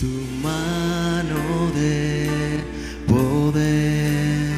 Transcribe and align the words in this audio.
tu 0.00 0.06
mano 0.42 1.70
de 1.74 2.60
poder. 3.06 4.48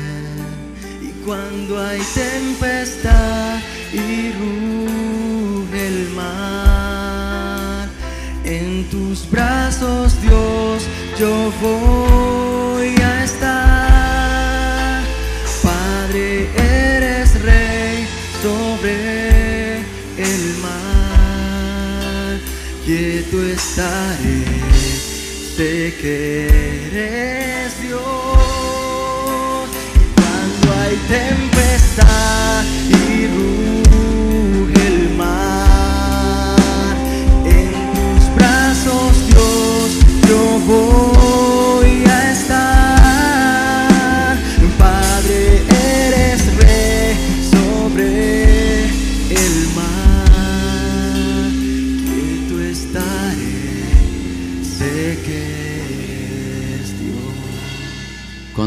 Y 1.02 1.10
cuando 1.24 1.82
hay 1.84 2.00
tempestad 2.14 3.58
y 3.92 4.30
ruge 4.38 5.86
el 5.88 6.10
mar, 6.14 7.88
en 8.44 8.88
tus 8.88 9.28
brazos, 9.28 10.12
Dios, 10.22 10.84
yo 11.18 11.52
voy 11.60 12.94
a 13.02 13.24
estar. 13.24 15.02
Padre, 15.60 16.48
eres 16.56 17.42
rey 17.42 18.06
sobre 18.42 19.78
el 20.18 20.56
mar, 20.62 22.38
quieto 22.84 23.42
estaré, 23.42 24.41
sé 26.00 27.31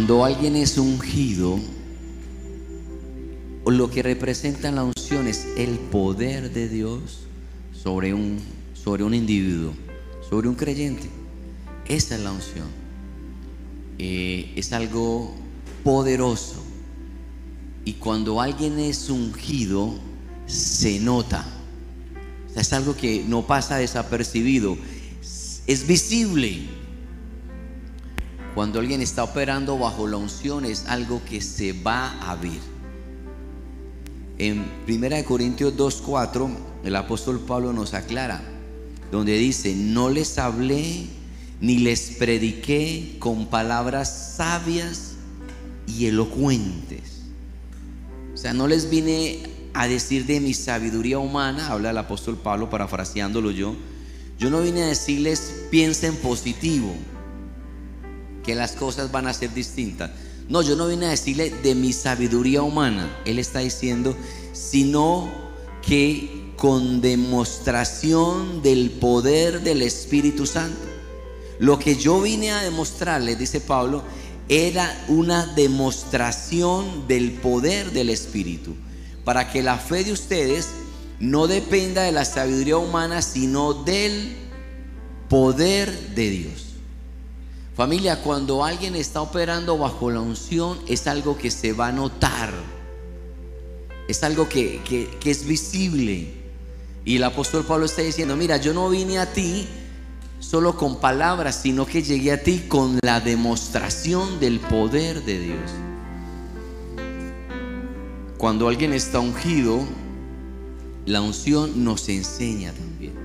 Cuando 0.05 0.23
alguien 0.23 0.55
es 0.55 0.77
ungido, 0.77 1.59
lo 3.65 3.89
que 3.89 4.03
representa 4.03 4.71
la 4.71 4.83
unción 4.83 5.27
es 5.27 5.47
el 5.57 5.79
poder 5.79 6.53
de 6.53 6.69
Dios 6.69 7.21
sobre 7.73 8.13
un, 8.13 8.39
sobre 8.75 9.03
un 9.03 9.15
individuo, 9.15 9.73
sobre 10.29 10.47
un 10.47 10.53
creyente. 10.53 11.09
Esa 11.87 12.17
es 12.17 12.21
la 12.21 12.31
unción. 12.33 12.67
Eh, 13.97 14.53
es 14.55 14.73
algo 14.73 15.33
poderoso. 15.83 16.63
Y 17.83 17.93
cuando 17.93 18.39
alguien 18.39 18.77
es 18.77 19.09
ungido, 19.09 19.95
se 20.45 20.99
nota. 20.99 21.43
Es 22.55 22.73
algo 22.73 22.95
que 22.95 23.25
no 23.27 23.47
pasa 23.47 23.77
desapercibido. 23.77 24.77
Es 25.65 25.87
visible. 25.87 26.84
Cuando 28.55 28.79
alguien 28.79 29.01
está 29.01 29.25
operando 29.25 29.77
bajo 29.77 30.07
la 30.07 30.15
unción 30.15 30.63
es 30.63 30.85
algo 30.87 31.21
que 31.29 31.41
se 31.41 31.73
va 31.73 32.17
a 32.21 32.35
ver. 32.37 32.61
En 34.37 34.65
1 34.87 35.25
Corintios 35.25 35.75
2.4 35.75 36.49
el 36.85 36.95
apóstol 36.95 37.41
Pablo 37.41 37.73
nos 37.73 37.93
aclara, 37.93 38.41
donde 39.11 39.37
dice, 39.37 39.75
no 39.75 40.09
les 40.09 40.37
hablé 40.37 41.07
ni 41.59 41.79
les 41.79 42.11
prediqué 42.11 43.17
con 43.19 43.47
palabras 43.47 44.35
sabias 44.37 45.15
y 45.87 46.05
elocuentes. 46.05 47.23
O 48.33 48.37
sea, 48.37 48.53
no 48.53 48.67
les 48.67 48.89
vine 48.89 49.43
a 49.73 49.87
decir 49.87 50.25
de 50.25 50.39
mi 50.39 50.53
sabiduría 50.53 51.19
humana, 51.19 51.67
habla 51.67 51.89
el 51.89 51.97
apóstol 51.97 52.37
Pablo 52.37 52.69
parafraseándolo 52.69 53.51
yo. 53.51 53.75
Yo 54.39 54.49
no 54.49 54.61
vine 54.61 54.83
a 54.83 54.87
decirles 54.87 55.65
piensen 55.71 56.15
positivo, 56.15 56.93
que 58.45 58.55
las 58.55 58.73
cosas 58.73 59.11
van 59.11 59.27
a 59.27 59.33
ser 59.33 59.53
distintas. 59.53 60.11
No, 60.47 60.61
yo 60.61 60.75
no 60.75 60.87
vine 60.87 61.07
a 61.07 61.09
decirle 61.09 61.49
de 61.49 61.73
mi 61.73 61.91
sabiduría 61.91 62.61
humana. 62.61 63.09
Él 63.25 63.39
está 63.39 63.59
diciendo, 63.59 64.15
sino 64.53 65.29
que 65.81 66.53
con 66.55 67.01
demostración 67.01 68.61
del 68.61 68.91
poder 68.91 69.61
del 69.61 69.81
Espíritu 69.81 70.45
Santo. 70.45 70.81
Lo 71.59 71.79
que 71.79 71.95
yo 71.95 72.21
vine 72.21 72.51
a 72.51 72.61
demostrarles, 72.61 73.39
dice 73.39 73.61
Pablo, 73.61 74.03
era 74.47 75.05
una 75.07 75.47
demostración 75.47 77.07
del 77.07 77.31
poder 77.31 77.91
del 77.91 78.09
Espíritu. 78.09 78.75
Para 79.23 79.51
que 79.51 79.63
la 79.63 79.77
fe 79.77 80.03
de 80.03 80.11
ustedes 80.11 80.69
no 81.19 81.47
dependa 81.47 82.03
de 82.03 82.11
la 82.11 82.25
sabiduría 82.25 82.77
humana, 82.77 83.21
sino 83.21 83.73
del 83.73 84.35
poder 85.29 85.91
de 86.13 86.29
Dios. 86.29 86.64
Familia, 87.75 88.21
cuando 88.21 88.63
alguien 88.63 88.95
está 88.95 89.21
operando 89.21 89.77
bajo 89.77 90.09
la 90.09 90.21
unción 90.21 90.79
es 90.87 91.07
algo 91.07 91.37
que 91.37 91.51
se 91.51 91.73
va 91.73 91.87
a 91.87 91.91
notar. 91.91 92.53
Es 94.07 94.23
algo 94.23 94.47
que, 94.47 95.09
es 95.25 95.45
visible. 95.45 96.33
Y 97.03 97.17
el 97.17 97.23
apóstol 97.25 97.65
Pablo 97.65 97.85
está 97.85 98.01
diciendo, 98.01 98.37
mira, 98.37 98.55
yo 98.57 98.73
no 98.73 98.89
vine 98.89 99.19
a 99.19 99.33
ti 99.33 99.67
solo 100.39 100.77
con 100.77 101.01
palabras, 101.01 101.59
sino 101.61 101.85
que 101.85 102.01
llegué 102.01 102.31
a 102.31 102.41
ti 102.41 102.63
con 102.69 102.97
la 103.03 103.19
demostración 103.19 104.39
del 104.39 104.61
poder 104.61 105.25
de 105.25 105.39
Dios. 105.39 105.71
Cuando 108.37 108.69
alguien 108.69 108.93
está 108.93 109.19
ungido, 109.19 109.81
la 111.05 111.19
unción 111.19 111.83
nos 111.83 112.07
enseña 112.07 112.71
también. 112.71 113.24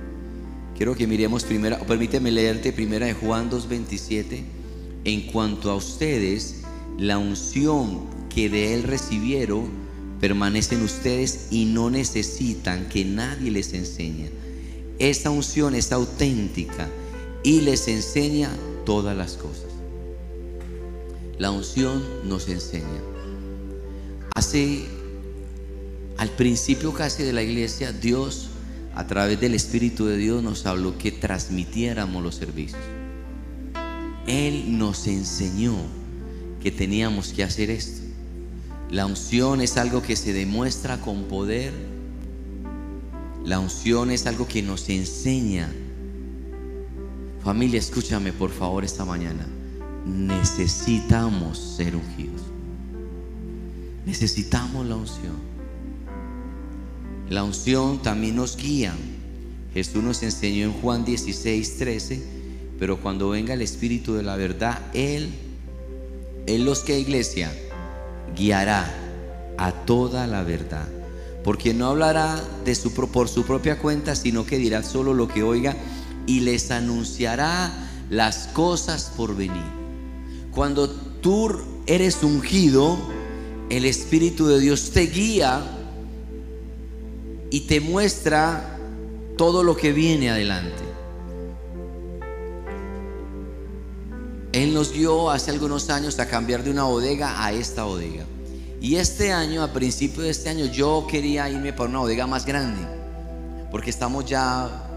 Quiero 0.81 0.95
que 0.95 1.05
miremos 1.05 1.43
primera, 1.43 1.77
permíteme 1.77 2.31
leerte 2.31 2.73
primera 2.73 3.05
de 3.05 3.13
Juan 3.13 3.51
2:27. 3.51 4.43
En 5.03 5.27
cuanto 5.27 5.69
a 5.69 5.75
ustedes, 5.75 6.61
la 6.97 7.19
unción 7.19 8.07
que 8.33 8.49
de 8.49 8.73
él 8.73 8.81
recibieron 8.81 9.69
permanece 10.19 10.73
en 10.73 10.81
ustedes 10.81 11.49
y 11.51 11.65
no 11.65 11.91
necesitan 11.91 12.89
que 12.89 13.05
nadie 13.05 13.51
les 13.51 13.73
enseñe. 13.73 14.31
Esta 14.97 15.29
unción 15.29 15.75
es 15.75 15.91
auténtica 15.91 16.89
y 17.43 17.61
les 17.61 17.87
enseña 17.87 18.49
todas 18.83 19.15
las 19.15 19.33
cosas. 19.33 19.69
La 21.37 21.51
unción 21.51 22.03
nos 22.27 22.49
enseña. 22.49 23.03
Hace 24.33 24.85
al 26.17 26.29
principio 26.31 26.91
casi 26.91 27.21
de 27.21 27.33
la 27.33 27.43
iglesia, 27.43 27.91
Dios 27.91 28.50
a 28.95 29.07
través 29.07 29.39
del 29.39 29.53
Espíritu 29.53 30.05
de 30.05 30.17
Dios 30.17 30.43
nos 30.43 30.65
habló 30.65 30.97
que 30.97 31.11
transmitiéramos 31.11 32.21
los 32.21 32.35
servicios. 32.35 32.81
Él 34.27 34.77
nos 34.77 35.07
enseñó 35.07 35.75
que 36.61 36.71
teníamos 36.71 37.33
que 37.33 37.43
hacer 37.43 37.69
esto. 37.69 38.01
La 38.89 39.05
unción 39.05 39.61
es 39.61 39.77
algo 39.77 40.01
que 40.01 40.15
se 40.15 40.33
demuestra 40.33 40.99
con 40.99 41.23
poder. 41.23 41.73
La 43.45 43.59
unción 43.59 44.11
es 44.11 44.27
algo 44.27 44.47
que 44.47 44.61
nos 44.61 44.89
enseña. 44.89 45.71
Familia, 47.43 47.79
escúchame 47.79 48.33
por 48.33 48.51
favor 48.51 48.83
esta 48.83 49.05
mañana. 49.05 49.47
Necesitamos 50.05 51.57
ser 51.57 51.95
ungidos. 51.95 52.41
Necesitamos 54.05 54.85
la 54.85 54.95
unción. 54.95 55.50
La 57.31 57.45
unción 57.45 58.01
también 58.01 58.35
nos 58.35 58.57
guía. 58.57 58.93
Jesús 59.73 60.03
nos 60.03 60.21
enseñó 60.21 60.65
en 60.65 60.73
Juan 60.73 61.05
16, 61.05 61.77
13, 61.77 62.23
pero 62.77 62.99
cuando 62.99 63.29
venga 63.29 63.53
el 63.53 63.61
Espíritu 63.61 64.15
de 64.15 64.23
la 64.23 64.35
verdad, 64.35 64.81
Él, 64.93 65.29
Él 66.45 66.65
los 66.65 66.81
que 66.81 66.99
iglesia, 66.99 67.49
guiará 68.35 68.93
a 69.57 69.71
toda 69.71 70.27
la 70.27 70.43
verdad. 70.43 70.85
Porque 71.41 71.73
no 71.73 71.87
hablará 71.87 72.43
de 72.65 72.75
su, 72.75 72.91
por 72.91 73.29
su 73.29 73.43
propia 73.45 73.79
cuenta, 73.79 74.17
sino 74.17 74.45
que 74.45 74.57
dirá 74.57 74.83
solo 74.83 75.13
lo 75.13 75.29
que 75.29 75.41
oiga 75.41 75.77
y 76.27 76.41
les 76.41 76.69
anunciará 76.69 77.71
las 78.09 78.47
cosas 78.47 79.09
por 79.15 79.37
venir. 79.37 79.63
Cuando 80.51 80.89
tú 80.89 81.49
eres 81.85 82.23
ungido, 82.23 82.97
el 83.69 83.85
Espíritu 83.85 84.47
de 84.47 84.59
Dios 84.59 84.91
te 84.91 85.07
guía 85.07 85.77
y 87.51 87.61
te 87.61 87.81
muestra 87.81 88.77
todo 89.37 89.61
lo 89.61 89.75
que 89.75 89.91
viene 89.91 90.31
adelante. 90.31 90.83
Él 94.53 94.73
nos 94.73 94.91
guió 94.91 95.29
hace 95.29 95.51
algunos 95.51 95.89
años 95.89 96.17
a 96.19 96.27
cambiar 96.27 96.63
de 96.63 96.71
una 96.71 96.83
bodega 96.83 97.45
a 97.45 97.51
esta 97.51 97.83
bodega. 97.83 98.23
Y 98.79 98.95
este 98.95 99.31
año, 99.31 99.63
a 99.63 99.71
principio 99.71 100.23
de 100.23 100.29
este 100.29 100.49
año, 100.49 100.65
yo 100.65 101.05
quería 101.09 101.49
irme 101.49 101.73
para 101.73 101.89
una 101.89 101.99
bodega 101.99 102.25
más 102.25 102.45
grande. 102.45 102.81
Porque 103.69 103.89
estamos 103.89 104.25
ya 104.25 104.87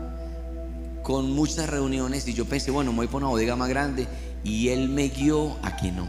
con 1.03 1.33
muchas 1.33 1.69
reuniones 1.69 2.27
y 2.27 2.35
yo 2.35 2.47
pensé, 2.47 2.71
bueno, 2.71 2.93
me 2.93 2.99
voy 2.99 3.07
para 3.09 3.19
una 3.19 3.29
bodega 3.29 3.57
más 3.57 3.69
grande. 3.69 4.07
Y 4.43 4.69
Él 4.69 4.89
me 4.89 5.09
guió 5.09 5.57
a 5.63 5.77
que 5.77 5.93
no. 5.93 6.09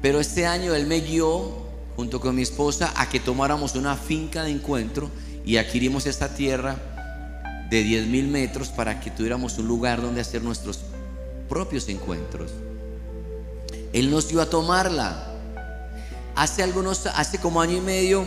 Pero 0.00 0.18
este 0.18 0.46
año 0.46 0.74
Él 0.74 0.86
me 0.86 1.00
guió 1.00 1.59
junto 2.00 2.18
con 2.18 2.34
mi 2.34 2.40
esposa 2.40 2.94
a 2.96 3.10
que 3.10 3.20
tomáramos 3.20 3.74
una 3.74 3.94
finca 3.94 4.42
de 4.42 4.50
encuentro 4.50 5.10
y 5.44 5.58
adquirimos 5.58 6.06
esta 6.06 6.34
tierra 6.34 6.76
de 7.68 7.82
10 7.82 8.06
mil 8.06 8.26
metros 8.26 8.70
para 8.70 9.00
que 9.00 9.10
tuviéramos 9.10 9.58
un 9.58 9.68
lugar 9.68 10.00
donde 10.00 10.22
hacer 10.22 10.42
nuestros 10.42 10.78
propios 11.46 11.90
encuentros. 11.90 12.52
Él 13.92 14.10
nos 14.10 14.28
dio 14.28 14.40
a 14.40 14.48
tomarla. 14.48 15.26
Hace 16.36 16.62
algunos, 16.62 17.04
hace 17.04 17.36
como 17.36 17.60
año 17.60 17.76
y 17.76 17.82
medio, 17.82 18.24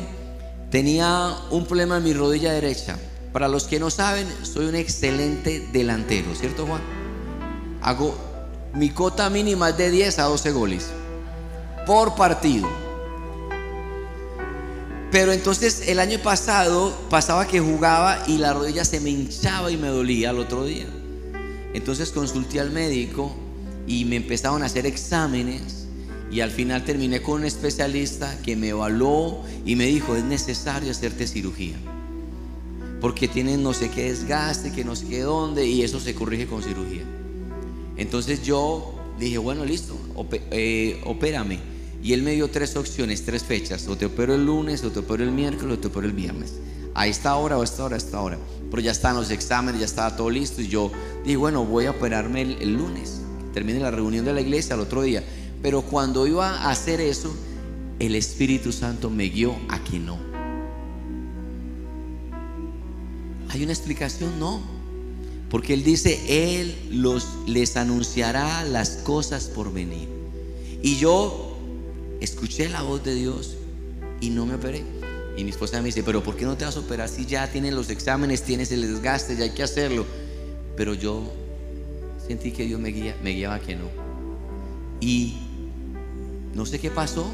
tenía 0.70 1.36
un 1.50 1.66
problema 1.66 1.98
en 1.98 2.04
mi 2.04 2.14
rodilla 2.14 2.54
derecha. 2.54 3.00
Para 3.32 3.48
los 3.48 3.64
que 3.64 3.80
no 3.80 3.90
saben, 3.90 4.28
soy 4.44 4.68
un 4.68 4.76
excelente 4.76 5.68
delantero, 5.74 6.36
¿cierto 6.36 6.68
Juan? 6.68 6.82
Hago 7.82 8.16
mi 8.76 8.92
cota 8.92 9.32
mínima 9.32 9.70
es 9.70 9.78
de 9.78 9.90
10 9.90 10.20
a 10.20 10.24
12 10.26 10.52
goles 10.52 10.92
por 11.88 12.14
partido. 12.14 12.83
Pero 15.14 15.32
entonces 15.32 15.90
el 15.90 16.00
año 16.00 16.18
pasado 16.24 16.92
pasaba 17.12 17.46
que 17.46 17.60
jugaba 17.60 18.24
y 18.26 18.40
la 18.40 18.52
rodilla 18.52 18.84
se 18.84 19.00
me 19.00 19.12
hinchaba 19.12 19.72
y 19.72 19.78
me 19.78 19.90
dolía 19.90 20.32
al 20.32 20.40
otro 20.40 20.66
día. 20.66 20.88
Entonces 21.76 22.10
consulté 22.10 22.60
al 22.60 22.72
médico 22.72 23.32
y 23.86 24.06
me 24.06 24.16
empezaron 24.16 24.64
a 24.64 24.66
hacer 24.66 24.88
exámenes 24.88 25.86
y 26.32 26.40
al 26.40 26.50
final 26.50 26.84
terminé 26.84 27.22
con 27.22 27.42
un 27.42 27.46
especialista 27.46 28.42
que 28.42 28.56
me 28.56 28.70
evaluó 28.70 29.44
y 29.68 29.76
me 29.76 29.86
dijo, 29.86 30.16
es 30.16 30.24
necesario 30.24 30.90
hacerte 30.90 31.28
cirugía. 31.28 31.78
Porque 33.00 33.28
tienen 33.28 33.62
no 33.62 33.74
sé 33.76 33.92
qué 33.92 34.06
desgaste, 34.06 34.72
que 34.72 34.84
no 34.84 34.96
sé 34.96 35.06
qué 35.06 35.22
dónde 35.22 35.68
y 35.68 35.84
eso 35.84 36.00
se 36.00 36.16
corrige 36.16 36.48
con 36.48 36.64
cirugía. 36.64 37.04
Entonces 37.98 38.42
yo 38.42 38.96
dije, 39.20 39.38
bueno, 39.38 39.64
listo, 39.64 39.96
eh, 40.50 41.00
opérame. 41.06 41.73
Y 42.04 42.12
él 42.12 42.22
me 42.22 42.34
dio 42.34 42.50
tres 42.50 42.76
opciones, 42.76 43.24
tres 43.24 43.44
fechas. 43.44 43.88
O 43.88 43.96
te 43.96 44.08
opero 44.08 44.36
el 44.36 44.46
lunes, 44.46 44.84
o 44.84 44.92
te 44.92 45.00
opero 45.00 45.24
el 45.24 45.32
miércoles, 45.32 45.78
o 45.78 45.80
te 45.80 45.88
opero 45.88 46.06
el 46.06 46.12
viernes. 46.12 46.56
A 46.94 47.08
esta 47.08 47.34
hora, 47.36 47.58
o 47.58 47.62
a 47.62 47.64
esta 47.64 47.86
hora, 47.86 47.96
a 47.96 47.98
esta 47.98 48.20
hora. 48.20 48.38
Pero 48.70 48.82
ya 48.82 48.92
están 48.92 49.16
los 49.16 49.32
exámenes, 49.32 49.80
ya 49.80 49.86
estaba 49.86 50.14
todo 50.18 50.30
listo. 50.30 50.62
Y 50.62 50.68
yo 50.68 50.92
dije, 51.24 51.38
bueno, 51.38 51.64
voy 51.64 51.86
a 51.86 51.92
operarme 51.92 52.42
el, 52.42 52.74
lunes. 52.74 53.22
Termine 53.54 53.80
la 53.80 53.90
reunión 53.90 54.26
de 54.26 54.34
la 54.34 54.42
iglesia 54.42 54.76
al 54.76 54.82
otro 54.82 55.02
día. 55.02 55.24
Pero 55.62 55.82
cuando 55.84 56.28
iba 56.28 56.50
a 56.50 56.72
hacer 56.72 57.00
eso, 57.00 57.34
el 58.00 58.16
Espíritu 58.16 58.74
Santo 58.74 59.10
me 59.10 59.30
guió 59.30 59.56
a 59.70 59.82
que 59.82 59.98
no. 59.98 60.20
¿Hay 63.48 63.64
una 63.64 63.72
explicación? 63.72 64.40
No. 64.40 64.62
Porque 65.50 65.74
Él 65.74 65.86
dice, 65.86 66.20
Él 66.28 66.76
los, 66.92 67.28
les 67.48 67.78
anunciará 67.78 68.66
las 68.66 68.90
cosas 68.90 69.46
por 69.46 69.72
venir. 69.72 70.10
Y 70.82 70.98
yo 70.98 71.53
escuché 72.24 72.70
la 72.70 72.82
voz 72.82 73.04
de 73.04 73.16
Dios 73.16 73.58
y 74.22 74.30
no 74.30 74.46
me 74.46 74.56
operé. 74.56 74.84
Y 75.36 75.44
mi 75.44 75.50
esposa 75.50 75.80
me 75.80 75.86
dice, 75.86 76.04
pero 76.04 76.24
¿por 76.24 76.36
qué 76.36 76.46
no 76.46 76.56
te 76.56 76.64
vas 76.64 76.78
a 76.78 76.80
operar 76.80 77.10
si 77.10 77.26
ya 77.26 77.52
tienes 77.52 77.74
los 77.74 77.90
exámenes, 77.90 78.44
tienes 78.44 78.72
el 78.72 78.82
desgaste, 78.82 79.36
ya 79.36 79.44
hay 79.44 79.50
que 79.50 79.64
hacerlo? 79.64 80.06
Pero 80.78 80.94
yo 80.94 81.24
sentí 82.26 82.52
que 82.52 82.66
Dios 82.66 82.80
me, 82.80 82.90
guía, 82.90 83.18
me 83.22 83.32
guiaba 83.32 83.60
que 83.60 83.76
no. 83.76 83.86
Y 85.02 85.38
no 86.54 86.66
sé 86.66 86.80
qué 86.80 86.90
pasó. 86.90 87.30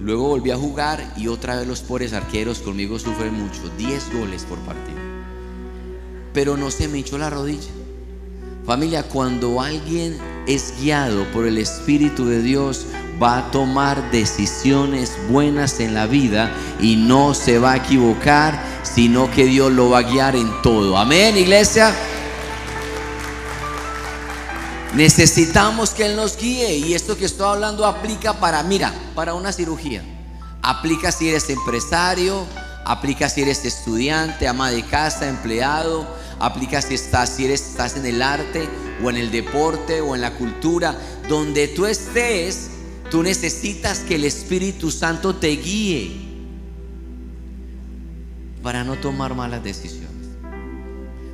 Luego 0.00 0.28
volví 0.28 0.50
a 0.50 0.56
jugar 0.56 1.14
y 1.16 1.28
otra 1.28 1.56
vez 1.56 1.66
los 1.66 1.80
pobres 1.80 2.12
arqueros 2.12 2.58
conmigo 2.58 2.98
sufren 2.98 3.32
mucho. 3.32 3.62
10 3.78 4.12
goles 4.12 4.44
por 4.44 4.58
partido. 4.60 4.98
Pero 6.34 6.58
no 6.58 6.70
se 6.70 6.88
me 6.88 6.98
hinchó 6.98 7.16
la 7.16 7.30
rodilla. 7.30 7.70
Familia, 8.66 9.04
cuando 9.04 9.60
alguien 9.60 10.18
es 10.46 10.74
guiado 10.80 11.24
por 11.32 11.46
el 11.46 11.56
Espíritu 11.56 12.26
de 12.26 12.42
Dios, 12.42 12.86
va 13.22 13.38
a 13.38 13.50
tomar 13.50 14.10
decisiones 14.10 15.12
buenas 15.28 15.80
en 15.80 15.94
la 15.94 16.06
vida 16.06 16.52
y 16.80 16.96
no 16.96 17.34
se 17.34 17.58
va 17.58 17.72
a 17.72 17.76
equivocar, 17.76 18.60
sino 18.82 19.30
que 19.30 19.44
Dios 19.44 19.72
lo 19.72 19.90
va 19.90 19.98
a 19.98 20.02
guiar 20.02 20.36
en 20.36 20.50
todo. 20.62 20.96
Amén, 20.98 21.36
iglesia. 21.36 21.94
Necesitamos 24.94 25.90
que 25.90 26.06
Él 26.06 26.16
nos 26.16 26.36
guíe 26.36 26.76
y 26.78 26.94
esto 26.94 27.16
que 27.16 27.26
estoy 27.26 27.46
hablando 27.46 27.84
aplica 27.84 28.34
para, 28.34 28.62
mira, 28.62 28.92
para 29.14 29.34
una 29.34 29.52
cirugía. 29.52 30.02
Aplica 30.62 31.12
si 31.12 31.28
eres 31.28 31.50
empresario, 31.50 32.46
aplica 32.84 33.28
si 33.28 33.42
eres 33.42 33.64
estudiante, 33.64 34.48
ama 34.48 34.70
de 34.70 34.84
casa, 34.84 35.28
empleado, 35.28 36.06
aplica 36.38 36.80
si 36.80 36.94
estás, 36.94 37.30
si 37.30 37.44
eres, 37.44 37.60
estás 37.60 37.96
en 37.96 38.06
el 38.06 38.22
arte 38.22 38.68
o 39.04 39.10
en 39.10 39.16
el 39.16 39.30
deporte 39.30 40.00
o 40.00 40.14
en 40.14 40.22
la 40.22 40.34
cultura, 40.34 40.96
donde 41.28 41.68
tú 41.68 41.86
estés, 41.86 42.70
Tú 43.16 43.22
necesitas 43.22 44.00
que 44.00 44.16
el 44.16 44.24
Espíritu 44.24 44.90
Santo 44.90 45.36
te 45.36 45.48
guíe 45.48 46.10
para 48.62 48.84
no 48.84 48.96
tomar 48.96 49.34
malas 49.34 49.64
decisiones. 49.64 50.28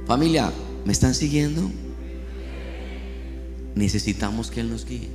Familia, 0.06 0.52
¿me 0.84 0.92
están 0.92 1.12
siguiendo? 1.12 1.68
Necesitamos 3.74 4.52
que 4.52 4.60
Él 4.60 4.70
nos 4.70 4.86
guíe 4.86 5.08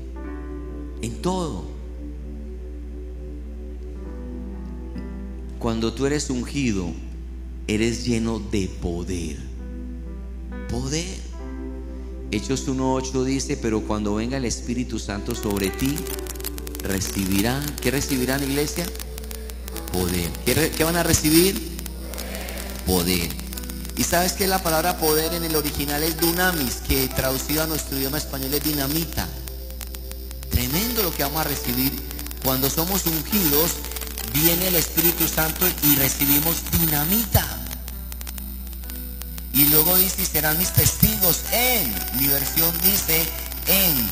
en 1.01 1.21
todo. 1.21 1.69
Cuando 5.59 5.93
tú 5.93 6.05
eres 6.05 6.29
ungido, 6.29 6.91
eres 7.67 8.05
lleno 8.05 8.39
de 8.39 8.67
poder. 8.67 9.37
Poder. 10.69 11.15
Hechos 12.29 12.67
1.8 12.67 13.23
dice, 13.23 13.55
pero 13.55 13.83
cuando 13.83 14.15
venga 14.15 14.35
el 14.35 14.43
Espíritu 14.43 14.99
Santo 14.99 15.33
sobre 15.33 15.69
ti, 15.69 15.95
recibirán, 16.87 17.63
¿qué 17.81 17.91
recibirán 17.91 18.43
iglesia? 18.43 18.85
Poder. 19.91 20.31
¿Qué, 20.45 20.83
van 20.83 20.95
a 20.95 21.03
recibir? 21.03 21.77
Poder. 22.85 23.29
¿Y 23.95 24.03
sabes 24.03 24.33
que 24.33 24.47
la 24.47 24.61
palabra 24.61 24.97
poder 24.97 25.33
en 25.33 25.43
el 25.43 25.55
original 25.55 26.03
es 26.03 26.19
dunamis, 26.19 26.75
que 26.87 27.07
traducido 27.09 27.63
a 27.63 27.67
nuestro 27.67 27.97
idioma 27.97 28.17
español 28.17 28.53
es 28.53 28.63
dinamita? 28.63 29.27
Tremendo 30.49 31.03
lo 31.03 31.13
que 31.13 31.23
vamos 31.23 31.41
a 31.41 31.45
recibir. 31.45 31.91
Cuando 32.43 32.69
somos 32.69 33.05
ungidos, 33.05 33.71
viene 34.33 34.67
el 34.67 34.75
Espíritu 34.75 35.27
Santo 35.27 35.67
y 35.83 35.95
recibimos 35.95 36.57
dinamita. 36.79 37.45
Y 39.53 39.65
luego 39.65 39.97
dice, 39.97 40.25
serán 40.25 40.57
mis 40.59 40.71
testigos 40.71 41.41
en, 41.51 41.91
mi 42.19 42.27
versión 42.27 42.71
dice, 42.83 43.25
en 43.65 44.07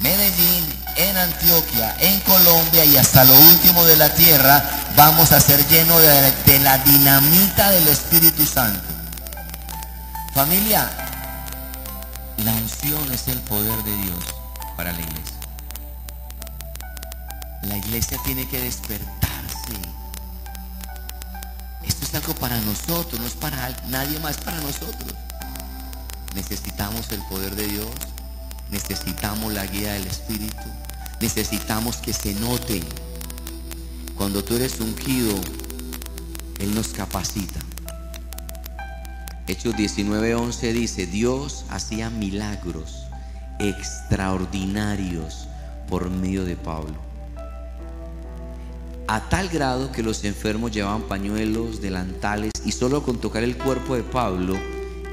Medellín, 0.00 0.64
en 0.96 1.16
Antioquia, 1.16 1.96
en 2.00 2.20
Colombia 2.20 2.84
y 2.84 2.96
hasta 2.96 3.24
lo 3.24 3.34
último 3.34 3.84
de 3.84 3.96
la 3.96 4.14
tierra, 4.14 4.62
vamos 4.96 5.32
a 5.32 5.40
ser 5.40 5.66
llenos 5.68 6.00
de, 6.00 6.58
la 6.60 6.78
dinamita 6.78 7.70
del 7.70 7.88
Espíritu 7.88 8.44
Santo. 8.46 8.80
Familia, 10.34 10.88
la 12.44 12.52
unción 12.52 13.12
es 13.12 13.28
el 13.28 13.38
poder 13.40 13.82
de 13.84 13.96
Dios 13.96 14.24
para 14.76 14.92
la 14.92 15.00
iglesia. 15.00 15.36
La 17.62 17.76
iglesia 17.76 18.18
tiene 18.24 18.48
que 18.48 18.60
despertarse. 18.60 19.74
Esto 21.84 22.04
es 22.04 22.14
algo 22.14 22.34
para 22.34 22.58
nosotros, 22.60 23.20
no 23.20 23.26
es 23.26 23.34
para 23.34 23.70
nadie 23.88 24.18
más, 24.20 24.36
para 24.38 24.58
nosotros. 24.58 25.14
Necesitamos 26.34 27.10
el 27.10 27.20
poder 27.22 27.54
de 27.56 27.66
Dios 27.66 27.90
necesitamos 28.70 29.52
la 29.52 29.66
guía 29.66 29.92
del 29.94 30.06
Espíritu. 30.06 30.68
Necesitamos 31.20 31.96
que 31.98 32.12
se 32.12 32.34
note. 32.34 32.82
Cuando 34.16 34.44
tú 34.44 34.56
eres 34.56 34.80
ungido, 34.80 35.34
Él 36.58 36.74
nos 36.74 36.88
capacita. 36.88 37.60
Hechos 39.46 39.74
19:11 39.74 40.72
dice, 40.72 41.06
Dios 41.06 41.64
hacía 41.70 42.10
milagros 42.10 43.06
extraordinarios 43.58 45.48
por 45.88 46.08
medio 46.08 46.44
de 46.44 46.56
Pablo. 46.56 46.94
A 49.08 49.28
tal 49.28 49.48
grado 49.48 49.90
que 49.90 50.04
los 50.04 50.22
enfermos 50.24 50.70
llevaban 50.70 51.02
pañuelos, 51.02 51.80
delantales 51.80 52.52
y 52.64 52.72
solo 52.72 53.02
con 53.02 53.20
tocar 53.20 53.42
el 53.42 53.58
cuerpo 53.58 53.96
de 53.96 54.04
Pablo 54.04 54.54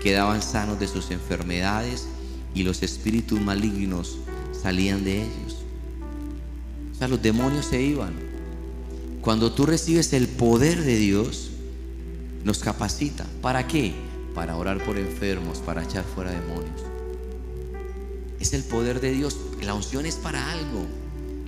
quedaban 0.04 0.44
sanos 0.44 0.80
de 0.80 0.88
sus 0.88 1.10
enfermedades 1.10 2.08
y 2.54 2.64
los 2.64 2.84
espíritus 2.84 3.40
malignos 3.40 4.18
salían 4.62 5.04
de 5.04 5.24
ellos. 5.24 5.58
O 6.92 6.96
sea, 6.96 7.08
los 7.08 7.22
demonios 7.22 7.66
se 7.66 7.82
iban. 7.82 8.14
Cuando 9.22 9.52
tú 9.52 9.66
recibes 9.66 10.14
el 10.14 10.28
poder 10.28 10.84
de 10.84 10.98
Dios, 10.98 11.52
nos 12.44 12.60
capacita. 12.60 13.26
¿Para 13.42 13.68
qué? 13.68 13.94
Para 14.34 14.56
orar 14.56 14.84
por 14.84 14.98
enfermos, 14.98 15.60
para 15.60 15.84
echar 15.84 16.04
fuera 16.04 16.32
demonios. 16.32 16.82
Es 18.40 18.54
el 18.54 18.64
poder 18.64 19.02
de 19.02 19.12
Dios. 19.12 19.38
La 19.62 19.74
unción 19.74 20.06
es 20.06 20.16
para 20.16 20.52
algo. 20.52 20.86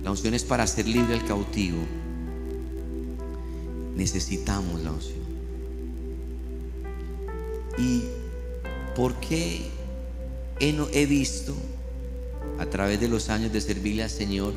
La 0.02 0.10
unción 0.10 0.34
es 0.34 0.44
para 0.44 0.64
hacer 0.64 0.86
libre 0.86 1.14
al 1.14 1.24
cautivo. 1.24 1.78
Necesitamos 3.96 4.80
la 4.82 4.92
unción. 4.92 5.20
¿Y 7.78 8.02
por 8.94 9.14
qué 9.20 9.70
he 10.60 11.06
visto 11.06 11.56
a 12.58 12.66
través 12.66 13.00
de 13.00 13.08
los 13.08 13.30
años 13.30 13.52
de 13.52 13.60
servirle 13.60 14.02
al 14.02 14.10
Señor 14.10 14.52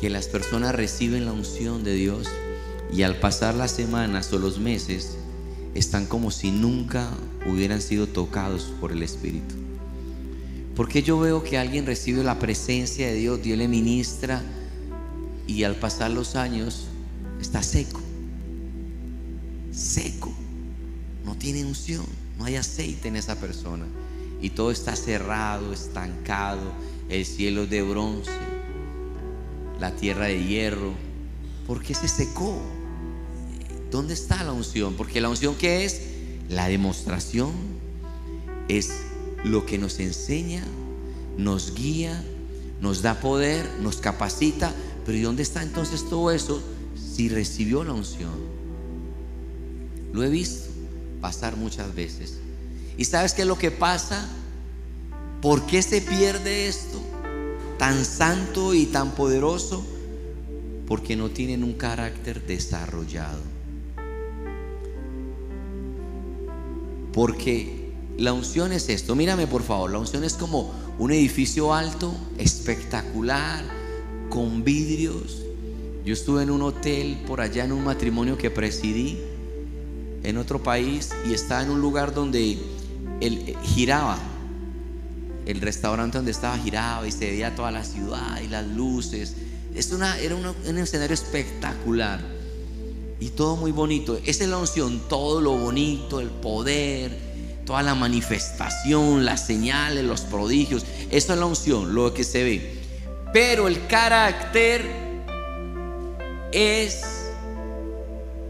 que 0.00 0.08
las 0.08 0.28
personas 0.28 0.74
reciben 0.74 1.26
la 1.26 1.32
unción 1.32 1.82
de 1.82 1.94
Dios 1.94 2.28
y 2.92 3.02
al 3.02 3.18
pasar 3.18 3.54
las 3.54 3.72
semanas 3.72 4.32
o 4.32 4.38
los 4.38 4.58
meses 4.58 5.16
están 5.74 6.06
como 6.06 6.30
si 6.30 6.52
nunca 6.52 7.10
hubieran 7.46 7.82
sido 7.82 8.06
tocados 8.06 8.72
por 8.80 8.92
el 8.92 9.02
Espíritu. 9.02 9.56
Porque 10.76 11.02
yo 11.02 11.18
veo 11.18 11.42
que 11.42 11.58
alguien 11.58 11.86
recibe 11.86 12.22
la 12.22 12.38
presencia 12.38 13.08
de 13.08 13.14
Dios, 13.14 13.42
Dios 13.42 13.58
le 13.58 13.66
ministra 13.66 14.40
y 15.48 15.64
al 15.64 15.74
pasar 15.74 16.12
los 16.12 16.36
años 16.36 16.86
está 17.40 17.62
seco, 17.62 18.00
seco, 19.72 20.32
no 21.24 21.36
tiene 21.36 21.64
unción, 21.64 22.06
no 22.38 22.44
hay 22.44 22.54
aceite 22.54 23.08
en 23.08 23.16
esa 23.16 23.34
persona 23.40 23.84
y 24.44 24.50
todo 24.50 24.70
está 24.70 24.94
cerrado, 24.94 25.72
estancado, 25.72 26.60
el 27.08 27.24
cielo 27.24 27.62
es 27.62 27.70
de 27.70 27.80
bronce, 27.80 28.30
la 29.80 29.96
tierra 29.96 30.26
de 30.26 30.44
hierro, 30.44 30.92
¿por 31.66 31.82
qué 31.82 31.94
se 31.94 32.08
secó? 32.08 32.60
¿Dónde 33.90 34.12
está 34.12 34.44
la 34.44 34.52
unción? 34.52 34.96
Porque 34.96 35.22
la 35.22 35.30
unción 35.30 35.54
que 35.54 35.86
es 35.86 36.02
la 36.50 36.68
demostración 36.68 37.52
es 38.68 38.92
lo 39.44 39.64
que 39.64 39.78
nos 39.78 39.98
enseña, 39.98 40.62
nos 41.38 41.74
guía, 41.74 42.22
nos 42.82 43.00
da 43.00 43.20
poder, 43.20 43.66
nos 43.80 43.96
capacita. 43.96 44.74
Pero 45.06 45.16
¿y 45.16 45.22
dónde 45.22 45.42
está 45.42 45.62
entonces 45.62 46.06
todo 46.10 46.30
eso 46.30 46.62
si 46.94 47.30
recibió 47.30 47.82
la 47.82 47.94
unción? 47.94 48.34
Lo 50.12 50.22
he 50.22 50.28
visto 50.28 50.68
pasar 51.22 51.56
muchas 51.56 51.94
veces. 51.94 52.43
¿Y 52.96 53.04
sabes 53.04 53.34
qué 53.34 53.42
es 53.42 53.48
lo 53.48 53.58
que 53.58 53.70
pasa? 53.70 54.28
¿Por 55.40 55.66
qué 55.66 55.82
se 55.82 56.00
pierde 56.00 56.68
esto 56.68 57.00
tan 57.78 58.04
santo 58.04 58.72
y 58.74 58.86
tan 58.86 59.12
poderoso? 59.12 59.84
Porque 60.86 61.16
no 61.16 61.30
tienen 61.30 61.64
un 61.64 61.74
carácter 61.74 62.46
desarrollado. 62.46 63.40
Porque 67.12 67.92
la 68.16 68.32
unción 68.32 68.72
es 68.72 68.88
esto, 68.88 69.14
mírame 69.14 69.46
por 69.46 69.62
favor, 69.62 69.90
la 69.90 69.98
unción 69.98 70.24
es 70.24 70.34
como 70.34 70.72
un 70.98 71.12
edificio 71.12 71.74
alto, 71.74 72.14
espectacular, 72.38 73.64
con 74.30 74.64
vidrios. 74.64 75.42
Yo 76.04 76.12
estuve 76.12 76.42
en 76.42 76.50
un 76.50 76.62
hotel 76.62 77.22
por 77.26 77.40
allá 77.40 77.64
en 77.64 77.72
un 77.72 77.84
matrimonio 77.84 78.36
que 78.36 78.50
presidí 78.50 79.18
en 80.22 80.38
otro 80.38 80.62
país 80.62 81.10
y 81.28 81.34
estaba 81.34 81.62
en 81.62 81.70
un 81.70 81.80
lugar 81.80 82.14
donde 82.14 82.58
él 83.26 83.44
eh, 83.46 83.56
giraba. 83.64 84.18
El 85.46 85.60
restaurante 85.60 86.18
donde 86.18 86.30
estaba 86.30 86.56
giraba 86.58 87.06
y 87.06 87.12
se 87.12 87.30
veía 87.30 87.54
toda 87.54 87.70
la 87.70 87.84
ciudad 87.84 88.40
y 88.40 88.48
las 88.48 88.66
luces. 88.66 89.34
Es 89.74 89.92
una, 89.92 90.18
era 90.18 90.36
un 90.36 90.78
escenario 90.78 91.12
espectacular 91.12 92.20
y 93.20 93.30
todo 93.30 93.56
muy 93.56 93.72
bonito. 93.72 94.18
Esa 94.24 94.44
es 94.44 94.50
la 94.50 94.58
unción, 94.58 95.02
todo 95.08 95.40
lo 95.40 95.56
bonito, 95.56 96.20
el 96.20 96.28
poder, 96.28 97.18
toda 97.64 97.82
la 97.82 97.94
manifestación, 97.94 99.24
las 99.24 99.46
señales, 99.46 100.04
los 100.04 100.22
prodigios. 100.22 100.84
Eso 101.10 101.32
es 101.32 101.38
la 101.38 101.46
unción, 101.46 101.94
lo 101.94 102.12
que 102.14 102.24
se 102.24 102.44
ve. 102.44 102.80
Pero 103.32 103.66
el 103.66 103.86
carácter 103.86 104.88
es, 106.52 107.02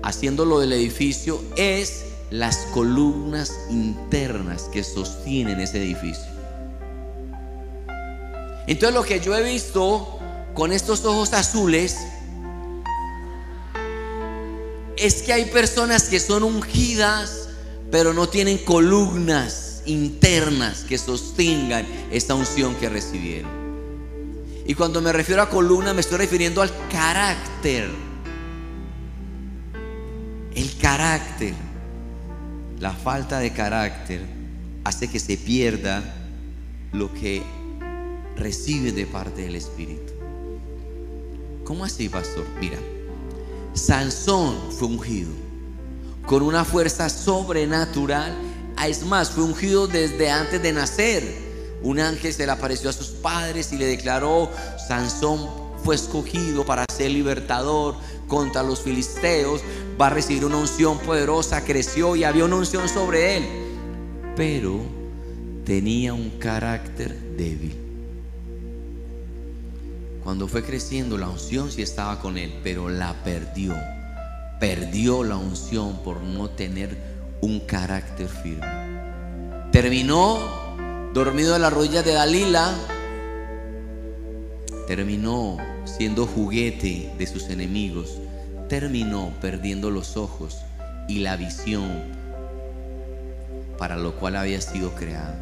haciéndolo 0.03 0.61
del 0.61 0.73
edificio, 0.73 1.43
es 1.57 2.05
las 2.31 2.57
columnas 2.73 3.53
internas 3.71 4.65
que 4.73 4.83
sostienen 4.83 5.61
ese 5.61 5.79
edificio. 5.79 6.33
Entonces 8.67 8.95
lo 8.95 9.05
que 9.05 9.21
yo 9.21 9.37
he 9.37 9.43
visto 9.43 10.19
con 10.55 10.73
estos 10.73 11.05
ojos 11.05 11.33
azules 11.33 11.99
es 14.97 15.23
que 15.23 15.33
hay 15.33 15.45
personas 15.47 16.05
que 16.05 16.21
son 16.21 16.43
ungidas 16.43 17.45
pero 17.95 18.13
no 18.13 18.29
tienen 18.29 18.59
columnas 18.59 19.83
internas 19.87 20.85
que 20.85 20.99
sostengan 20.99 21.87
esta 22.11 22.35
unción 22.35 22.75
que 22.75 22.89
recibieron. 22.89 23.51
Y 24.67 24.75
cuando 24.75 25.01
me 25.01 25.13
refiero 25.13 25.43
a 25.43 25.49
columna 25.49 25.95
me 25.95 26.01
estoy 26.01 26.19
refiriendo 26.19 26.61
al 26.61 26.73
carácter. 26.91 27.89
El 30.57 30.77
carácter, 30.79 31.55
la 32.81 32.93
falta 32.93 33.39
de 33.39 33.53
carácter 33.53 34.23
hace 34.85 35.09
que 35.09 35.19
se 35.19 35.37
pierda 35.37 36.03
lo 36.93 37.13
que 37.13 37.43
recibe 38.37 38.93
de 38.93 39.07
parte 39.07 39.43
del 39.43 39.57
Espíritu. 39.57 40.13
¿Cómo 41.65 41.85
así, 41.85 42.09
pastor? 42.09 42.45
Mira, 42.61 42.79
Sansón 43.73 44.57
fue 44.71 44.89
ungido 44.89 45.33
con 46.27 46.43
una 46.43 46.65
fuerza 46.65 47.09
sobrenatural. 47.09 48.35
Ah, 48.77 48.89
es 48.89 49.05
más, 49.05 49.31
fue 49.31 49.45
ungido 49.45 49.87
desde 49.87 50.31
antes 50.31 50.63
de 50.63 50.73
nacer. 50.73 51.23
Un 51.83 52.01
ángel 52.01 52.33
se 52.33 52.47
le 52.47 52.53
apareció 52.53 52.91
a 52.91 52.93
sus 52.93 53.09
padres 53.09 53.73
y 53.73 53.77
le 53.77 53.87
declaró, 53.87 54.51
Sansón 54.89 55.64
fue 55.85 55.95
escogido 55.95 56.65
para 56.65 56.85
ser 56.93 57.11
libertador 57.11 57.97
contra 58.27 58.63
los 58.63 58.81
filisteos, 58.81 59.61
va 60.01 60.09
a 60.09 60.11
recibir 60.11 60.45
una 60.45 60.57
unción 60.57 60.99
poderosa, 60.99 61.65
creció 61.65 62.17
y 62.17 62.25
había 62.25 62.45
una 62.45 62.57
unción 62.57 62.89
sobre 62.89 63.37
él, 63.37 63.45
pero 64.37 64.81
tenía 65.65 66.15
un 66.15 66.31
carácter 66.39 67.37
débil. 67.37 67.77
Cuando 70.25 70.49
fue 70.49 70.65
creciendo, 70.65 71.19
la 71.19 71.29
unción 71.29 71.71
sí 71.71 71.83
estaba 71.83 72.21
con 72.21 72.39
él, 72.39 72.55
pero 72.63 72.89
la 72.89 73.23
perdió 73.23 73.75
perdió 74.65 75.25
la 75.25 75.37
unción 75.37 75.99
por 75.99 76.23
no 76.23 76.49
tener 76.49 76.97
un 77.43 77.61
carácter 77.61 78.29
firme. 78.29 79.71
Terminó 79.73 80.39
dormido 81.13 81.55
en 81.55 81.61
la 81.61 81.69
rodillas 81.69 82.05
de 82.05 82.13
Dalila, 82.13 82.73
terminó 84.87 85.59
siendo 85.85 86.27
juguete 86.27 87.13
de 87.19 87.27
sus 87.27 87.49
enemigos, 87.49 88.19
terminó 88.69 89.33
perdiendo 89.41 89.91
los 89.91 90.17
ojos 90.17 90.59
y 91.09 91.21
la 91.21 91.37
visión 91.37 92.15
para 93.79 93.97
lo 93.97 94.15
cual 94.17 94.37
había 94.37 94.61
sido 94.61 94.95
creado. 94.95 95.35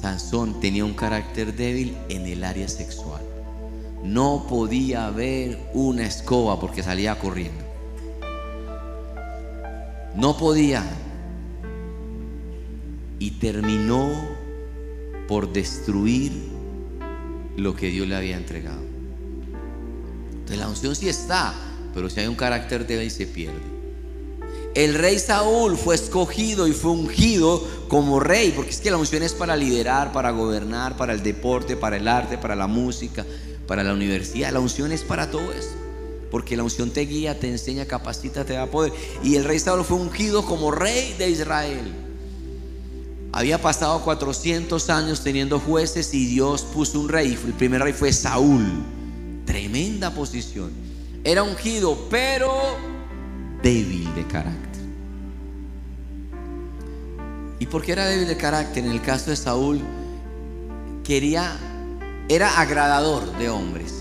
Sansón 0.00 0.60
tenía 0.60 0.84
un 0.84 0.94
carácter 0.94 1.54
débil 1.54 1.96
en 2.08 2.26
el 2.26 2.44
área 2.44 2.68
sexual. 2.68 3.22
No 4.02 4.46
podía 4.48 5.10
ver 5.10 5.58
una 5.74 6.06
escoba 6.06 6.60
porque 6.60 6.82
salía 6.82 7.18
corriendo. 7.18 7.64
No 10.14 10.36
podía. 10.36 10.84
Y 13.18 13.32
terminó 13.32 14.08
por 15.26 15.52
destruir 15.52 16.32
lo 17.58 17.74
que 17.74 17.88
Dios 17.88 18.06
le 18.06 18.16
había 18.16 18.36
entregado. 18.36 18.80
Entonces 20.32 20.58
la 20.58 20.68
unción 20.68 20.94
sí 20.96 21.08
está, 21.08 21.54
pero 21.92 22.08
si 22.08 22.20
hay 22.20 22.26
un 22.26 22.36
carácter 22.36 22.86
débil 22.86 23.10
se 23.10 23.26
pierde. 23.26 23.78
El 24.74 24.94
rey 24.94 25.18
Saúl 25.18 25.76
fue 25.76 25.94
escogido 25.94 26.68
y 26.68 26.72
fue 26.72 26.92
ungido 26.92 27.66
como 27.88 28.20
rey, 28.20 28.52
porque 28.54 28.70
es 28.70 28.80
que 28.80 28.90
la 28.90 28.96
unción 28.96 29.22
es 29.22 29.32
para 29.32 29.56
liderar, 29.56 30.12
para 30.12 30.30
gobernar, 30.30 30.96
para 30.96 31.12
el 31.12 31.22
deporte, 31.22 31.76
para 31.76 31.96
el 31.96 32.06
arte, 32.06 32.38
para 32.38 32.54
la 32.54 32.68
música, 32.68 33.26
para 33.66 33.82
la 33.82 33.92
universidad. 33.92 34.52
La 34.52 34.60
unción 34.60 34.92
es 34.92 35.02
para 35.02 35.30
todo 35.30 35.52
eso. 35.52 35.74
Porque 36.30 36.56
la 36.56 36.62
unción 36.62 36.90
te 36.90 37.00
guía, 37.00 37.40
te 37.40 37.48
enseña, 37.48 37.86
capacita, 37.86 38.44
te 38.44 38.52
da 38.52 38.66
poder. 38.66 38.92
Y 39.24 39.36
el 39.36 39.44
rey 39.44 39.58
Saúl 39.58 39.84
fue 39.84 39.96
ungido 39.96 40.44
como 40.44 40.70
rey 40.70 41.14
de 41.18 41.30
Israel. 41.30 42.07
Había 43.32 43.60
pasado 43.60 44.02
400 44.02 44.90
años 44.90 45.22
teniendo 45.22 45.60
jueces 45.60 46.14
y 46.14 46.26
Dios 46.26 46.62
puso 46.62 47.00
un 47.00 47.08
rey. 47.08 47.38
El 47.46 47.52
primer 47.54 47.82
rey 47.82 47.92
fue 47.92 48.12
Saúl. 48.12 48.64
Tremenda 49.44 50.12
posición. 50.12 50.70
Era 51.24 51.42
ungido, 51.42 52.06
pero 52.10 52.52
débil 53.62 54.14
de 54.14 54.26
carácter. 54.26 54.82
¿Y 57.58 57.66
por 57.66 57.82
qué 57.82 57.92
era 57.92 58.06
débil 58.06 58.28
de 58.28 58.36
carácter? 58.36 58.84
En 58.84 58.92
el 58.92 59.02
caso 59.02 59.30
de 59.30 59.36
Saúl, 59.36 59.80
quería, 61.04 61.56
era 62.28 62.60
agradador 62.60 63.36
de 63.38 63.50
hombres 63.50 63.98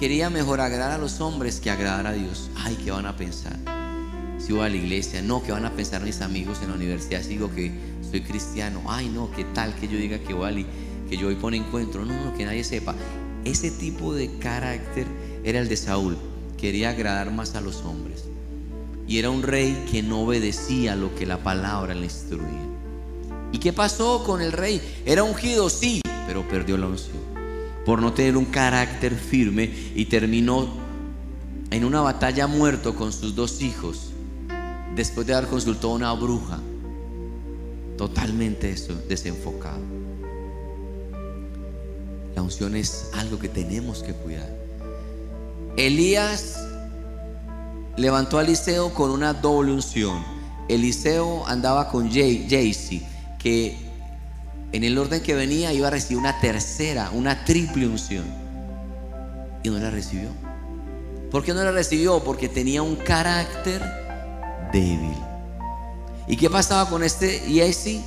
quería 0.00 0.30
mejor 0.30 0.62
agradar 0.62 0.92
a 0.92 0.98
los 0.98 1.20
hombres 1.20 1.60
que 1.60 1.70
agradar 1.70 2.06
a 2.06 2.12
Dios. 2.12 2.48
Ay, 2.56 2.74
¿qué 2.82 2.90
van 2.90 3.04
a 3.04 3.14
pensar? 3.14 3.79
Si 4.40 4.52
voy 4.52 4.64
a 4.64 4.68
la 4.70 4.76
iglesia, 4.76 5.20
no, 5.20 5.42
¿qué 5.42 5.52
van 5.52 5.66
a 5.66 5.72
pensar 5.72 6.02
mis 6.02 6.22
amigos 6.22 6.60
en 6.62 6.68
la 6.68 6.74
universidad 6.74 7.22
si 7.22 7.28
digo 7.28 7.54
que 7.54 7.70
soy 8.10 8.22
cristiano? 8.22 8.82
Ay, 8.86 9.08
no, 9.08 9.30
¿qué 9.32 9.44
tal 9.44 9.74
que 9.74 9.86
yo 9.86 9.98
diga 9.98 10.18
que 10.18 10.32
voy 10.32 10.66
que 11.08 11.16
yo 11.16 11.26
voy 11.26 11.34
por 11.34 11.54
encuentro? 11.54 12.04
No, 12.06 12.24
no, 12.24 12.34
que 12.34 12.46
nadie 12.46 12.64
sepa. 12.64 12.94
Ese 13.44 13.70
tipo 13.70 14.14
de 14.14 14.38
carácter 14.38 15.06
era 15.44 15.60
el 15.60 15.68
de 15.68 15.76
Saúl. 15.76 16.16
Quería 16.56 16.90
agradar 16.90 17.30
más 17.30 17.54
a 17.54 17.60
los 17.60 17.82
hombres. 17.82 18.24
Y 19.06 19.18
era 19.18 19.28
un 19.28 19.42
rey 19.42 19.86
que 19.90 20.02
no 20.02 20.22
obedecía 20.22 20.96
lo 20.96 21.14
que 21.14 21.26
la 21.26 21.42
palabra 21.42 21.94
le 21.94 22.04
instruía. 22.04 22.66
¿Y 23.52 23.58
qué 23.58 23.72
pasó 23.72 24.24
con 24.24 24.40
el 24.40 24.52
rey? 24.52 24.80
Era 25.04 25.22
ungido, 25.22 25.68
sí, 25.68 26.00
pero 26.26 26.48
perdió 26.48 26.78
la 26.78 26.86
unción 26.86 27.30
por 27.84 28.00
no 28.00 28.12
tener 28.12 28.36
un 28.36 28.44
carácter 28.44 29.14
firme 29.16 29.70
y 29.94 30.04
terminó 30.04 30.68
en 31.70 31.84
una 31.84 32.00
batalla 32.00 32.46
muerto 32.46 32.94
con 32.94 33.12
sus 33.12 33.34
dos 33.34 33.62
hijos 33.62 34.09
después 34.94 35.26
de 35.26 35.34
haber 35.34 35.48
consultado 35.48 35.92
a 35.92 35.96
una 35.96 36.12
bruja 36.12 36.58
totalmente 37.96 38.74
desenfocado. 39.08 39.80
La 42.34 42.42
unción 42.42 42.74
es 42.74 43.10
algo 43.14 43.38
que 43.38 43.48
tenemos 43.48 44.02
que 44.02 44.12
cuidar. 44.14 44.48
Elías 45.76 46.58
levantó 47.96 48.38
a 48.38 48.42
Eliseo 48.42 48.94
con 48.94 49.10
una 49.10 49.34
doble 49.34 49.72
unción. 49.72 50.24
Eliseo 50.68 51.46
andaba 51.46 51.88
con 51.90 52.10
Jaycee, 52.10 53.02
que 53.38 53.76
en 54.72 54.84
el 54.84 54.96
orden 54.96 55.22
que 55.22 55.34
venía 55.34 55.72
iba 55.72 55.88
a 55.88 55.90
recibir 55.90 56.18
una 56.18 56.40
tercera, 56.40 57.10
una 57.12 57.44
triple 57.44 57.86
unción. 57.86 58.24
Y 59.62 59.68
no 59.68 59.78
la 59.78 59.90
recibió. 59.90 60.28
¿Por 61.30 61.44
qué 61.44 61.52
no 61.52 61.62
la 61.62 61.72
recibió? 61.72 62.24
Porque 62.24 62.48
tenía 62.48 62.82
un 62.82 62.96
carácter 62.96 63.82
débil. 64.72 65.16
¿Y 66.28 66.36
qué 66.36 66.48
pasaba 66.48 66.88
con 66.88 67.02
este 67.02 67.40
Jesse? 67.40 68.00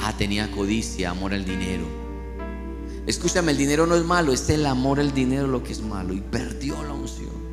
Ah, 0.00 0.14
tenía 0.16 0.50
codicia, 0.50 1.10
amor 1.10 1.34
al 1.34 1.44
dinero. 1.44 1.84
Escúchame, 3.06 3.52
el 3.52 3.58
dinero 3.58 3.86
no 3.86 3.94
es 3.94 4.04
malo, 4.04 4.32
es 4.32 4.48
el 4.50 4.66
amor 4.66 4.98
al 4.98 5.14
dinero 5.14 5.46
lo 5.46 5.62
que 5.62 5.72
es 5.72 5.80
malo. 5.80 6.12
Y 6.12 6.20
perdió 6.20 6.82
la 6.82 6.92
unción. 6.92 7.46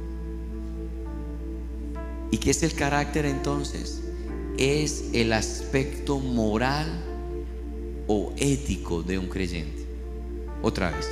¿Y 2.31 2.37
qué 2.37 2.49
es 2.49 2.63
el 2.63 2.73
carácter 2.73 3.25
entonces? 3.25 4.01
Es 4.57 5.05
el 5.13 5.33
aspecto 5.33 6.19
moral 6.19 6.87
o 8.07 8.33
ético 8.37 9.03
de 9.03 9.19
un 9.19 9.27
creyente. 9.27 9.85
Otra 10.61 10.89
vez. 10.89 11.07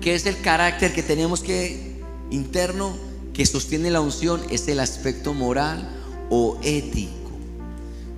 ¿Qué 0.00 0.14
es 0.14 0.26
el 0.26 0.40
carácter 0.40 0.92
que 0.92 1.02
tenemos 1.02 1.40
que 1.40 1.94
interno 2.30 2.92
que 3.34 3.44
sostiene 3.44 3.90
la 3.90 4.00
unción? 4.00 4.40
Es 4.48 4.66
el 4.68 4.80
aspecto 4.80 5.34
moral 5.34 5.86
o 6.30 6.58
ético 6.62 7.24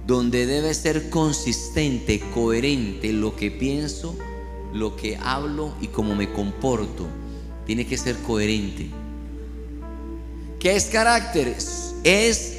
donde 0.07 0.47
debe 0.47 0.73
ser 0.73 1.11
consistente, 1.11 2.21
coherente 2.33 3.13
lo 3.13 3.35
que 3.35 3.51
pienso, 3.51 4.17
lo 4.73 4.95
que 4.95 5.17
hablo 5.17 5.75
y 5.81 5.89
cómo 5.89 6.15
me 6.15 6.33
comporto. 6.33 7.09
Tiene 7.67 7.87
que 7.87 7.99
ser 7.99 8.17
coherente. 8.19 8.89
¿Qué 10.61 10.77
es 10.77 10.85
carácter? 10.85 11.57
Es 12.05 12.59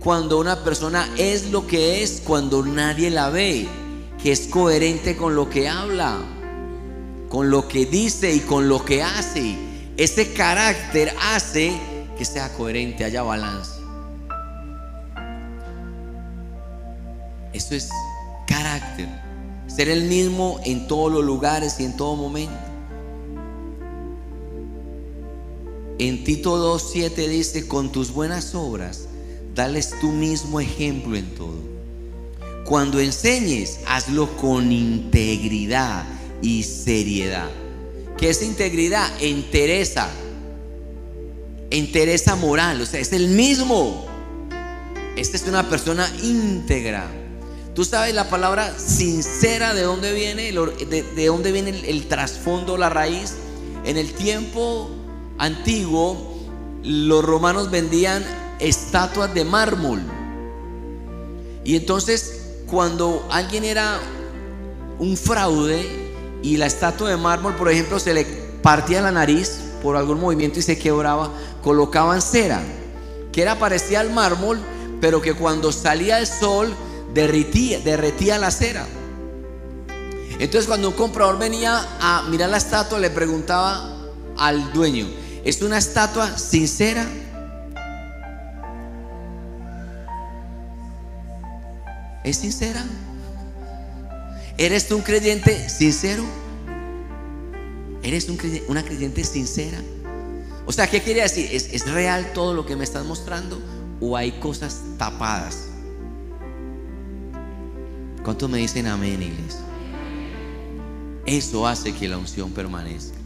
cuando 0.00 0.38
una 0.38 0.62
persona 0.62 1.08
es 1.16 1.50
lo 1.50 1.66
que 1.66 2.02
es 2.02 2.20
cuando 2.24 2.62
nadie 2.62 3.10
la 3.10 3.30
ve, 3.30 3.66
que 4.22 4.32
es 4.32 4.40
coherente 4.48 5.16
con 5.16 5.34
lo 5.34 5.48
que 5.48 5.68
habla, 5.68 6.18
con 7.30 7.50
lo 7.50 7.68
que 7.68 7.86
dice 7.86 8.34
y 8.34 8.40
con 8.40 8.68
lo 8.68 8.84
que 8.84 9.02
hace. 9.02 9.56
Ese 9.96 10.32
carácter 10.34 11.14
hace 11.32 11.72
que 12.22 12.26
sea 12.26 12.52
coherente, 12.52 13.02
haya 13.02 13.24
balance. 13.24 13.80
Eso 17.52 17.74
es 17.74 17.88
carácter. 18.46 19.08
Ser 19.66 19.88
el 19.88 20.04
mismo 20.04 20.60
en 20.64 20.86
todos 20.86 21.10
los 21.10 21.24
lugares 21.24 21.80
y 21.80 21.84
en 21.84 21.96
todo 21.96 22.14
momento. 22.14 22.54
En 25.98 26.22
Tito 26.22 26.78
2.7 26.78 27.26
dice, 27.26 27.66
con 27.66 27.90
tus 27.90 28.12
buenas 28.12 28.54
obras, 28.54 29.08
dales 29.56 29.92
tu 30.00 30.12
mismo 30.12 30.60
ejemplo 30.60 31.16
en 31.16 31.34
todo. 31.34 31.58
Cuando 32.64 33.00
enseñes, 33.00 33.80
hazlo 33.88 34.36
con 34.36 34.70
integridad 34.70 36.04
y 36.40 36.62
seriedad. 36.62 37.50
¿Qué 38.16 38.30
es 38.30 38.44
integridad? 38.44 39.10
Entereza. 39.20 40.08
Entereza 41.72 42.36
moral, 42.36 42.82
o 42.82 42.86
sea, 42.86 43.00
es 43.00 43.14
el 43.14 43.28
mismo. 43.28 44.06
Esta 45.16 45.38
es 45.38 45.44
una 45.48 45.70
persona 45.70 46.06
íntegra. 46.22 47.10
Tú 47.74 47.86
sabes 47.86 48.14
la 48.14 48.28
palabra 48.28 48.78
sincera 48.78 49.72
de 49.72 49.80
dónde 49.80 50.12
viene, 50.12 50.52
de, 50.52 51.26
dónde 51.26 51.50
viene 51.50 51.70
el, 51.70 52.06
trasfondo, 52.08 52.76
la 52.76 52.90
raíz. 52.90 53.36
En 53.86 53.96
el 53.96 54.12
tiempo 54.12 54.90
antiguo, 55.38 56.36
los 56.82 57.24
romanos 57.24 57.70
vendían 57.70 58.22
estatuas 58.58 59.32
de 59.32 59.46
mármol. 59.46 60.02
Y 61.64 61.76
entonces, 61.76 62.42
cuando 62.66 63.26
alguien 63.30 63.64
era 63.64 63.98
un 64.98 65.16
fraude 65.16 65.86
y 66.42 66.58
la 66.58 66.66
estatua 66.66 67.08
de 67.08 67.16
mármol, 67.16 67.54
por 67.54 67.70
ejemplo, 67.70 67.98
se 67.98 68.12
le 68.12 68.26
partía 68.60 69.00
la 69.00 69.10
nariz 69.10 69.71
por 69.82 69.96
algún 69.96 70.20
movimiento 70.20 70.60
y 70.60 70.62
se 70.62 70.78
quebraba, 70.78 71.30
colocaban 71.62 72.22
cera, 72.22 72.62
que 73.32 73.42
era 73.42 73.58
parecida 73.58 74.00
al 74.00 74.10
mármol, 74.10 74.60
pero 75.00 75.20
que 75.20 75.34
cuando 75.34 75.72
salía 75.72 76.18
el 76.20 76.26
sol 76.26 76.74
derretía 77.12 78.38
la 78.38 78.50
cera. 78.50 78.86
Entonces 80.38 80.66
cuando 80.66 80.88
un 80.88 80.94
comprador 80.94 81.38
venía 81.38 81.86
a 82.00 82.22
mirar 82.30 82.50
la 82.50 82.56
estatua, 82.56 82.98
le 82.98 83.10
preguntaba 83.10 83.96
al 84.36 84.72
dueño, 84.72 85.06
¿es 85.44 85.60
una 85.62 85.78
estatua 85.78 86.38
sincera? 86.38 87.06
¿Es 92.24 92.36
sincera? 92.36 92.84
¿Eres 94.56 94.86
tú 94.86 94.96
un 94.96 95.02
creyente 95.02 95.68
sincero? 95.68 96.22
¿Eres 98.02 98.28
una 98.68 98.84
creyente 98.84 99.24
sincera? 99.24 99.78
O 100.66 100.72
sea, 100.72 100.86
¿qué 100.88 101.00
quiere 101.00 101.22
decir? 101.22 101.48
¿Es, 101.52 101.72
¿Es 101.72 101.90
real 101.90 102.32
todo 102.32 102.54
lo 102.54 102.66
que 102.66 102.76
me 102.76 102.84
estás 102.84 103.04
mostrando? 103.04 103.60
¿O 104.00 104.16
hay 104.16 104.32
cosas 104.32 104.80
tapadas? 104.98 105.68
¿Cuántos 108.24 108.48
me 108.48 108.58
dicen 108.58 108.86
amén, 108.86 109.22
iglesia? 109.22 109.60
Eso 111.26 111.66
hace 111.66 111.92
que 111.92 112.08
la 112.08 112.18
unción 112.18 112.50
permanezca. 112.50 113.16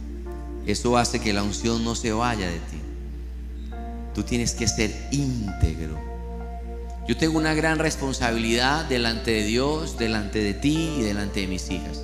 Eso 0.65 0.97
hace 0.97 1.19
que 1.19 1.33
la 1.33 1.43
unción 1.43 1.83
no 1.83 1.95
se 1.95 2.11
vaya 2.11 2.47
de 2.47 2.59
ti. 2.59 2.81
Tú 4.13 4.23
tienes 4.23 4.53
que 4.53 4.67
ser 4.67 4.93
íntegro. 5.11 5.97
Yo 7.07 7.15
tengo 7.15 7.37
una 7.37 7.53
gran 7.53 7.79
responsabilidad 7.79 8.85
delante 8.85 9.31
de 9.31 9.43
Dios, 9.43 9.97
delante 9.97 10.39
de 10.39 10.53
ti 10.53 10.95
y 10.99 11.03
delante 11.03 11.41
de 11.41 11.47
mis 11.47 11.69
hijas. 11.71 12.03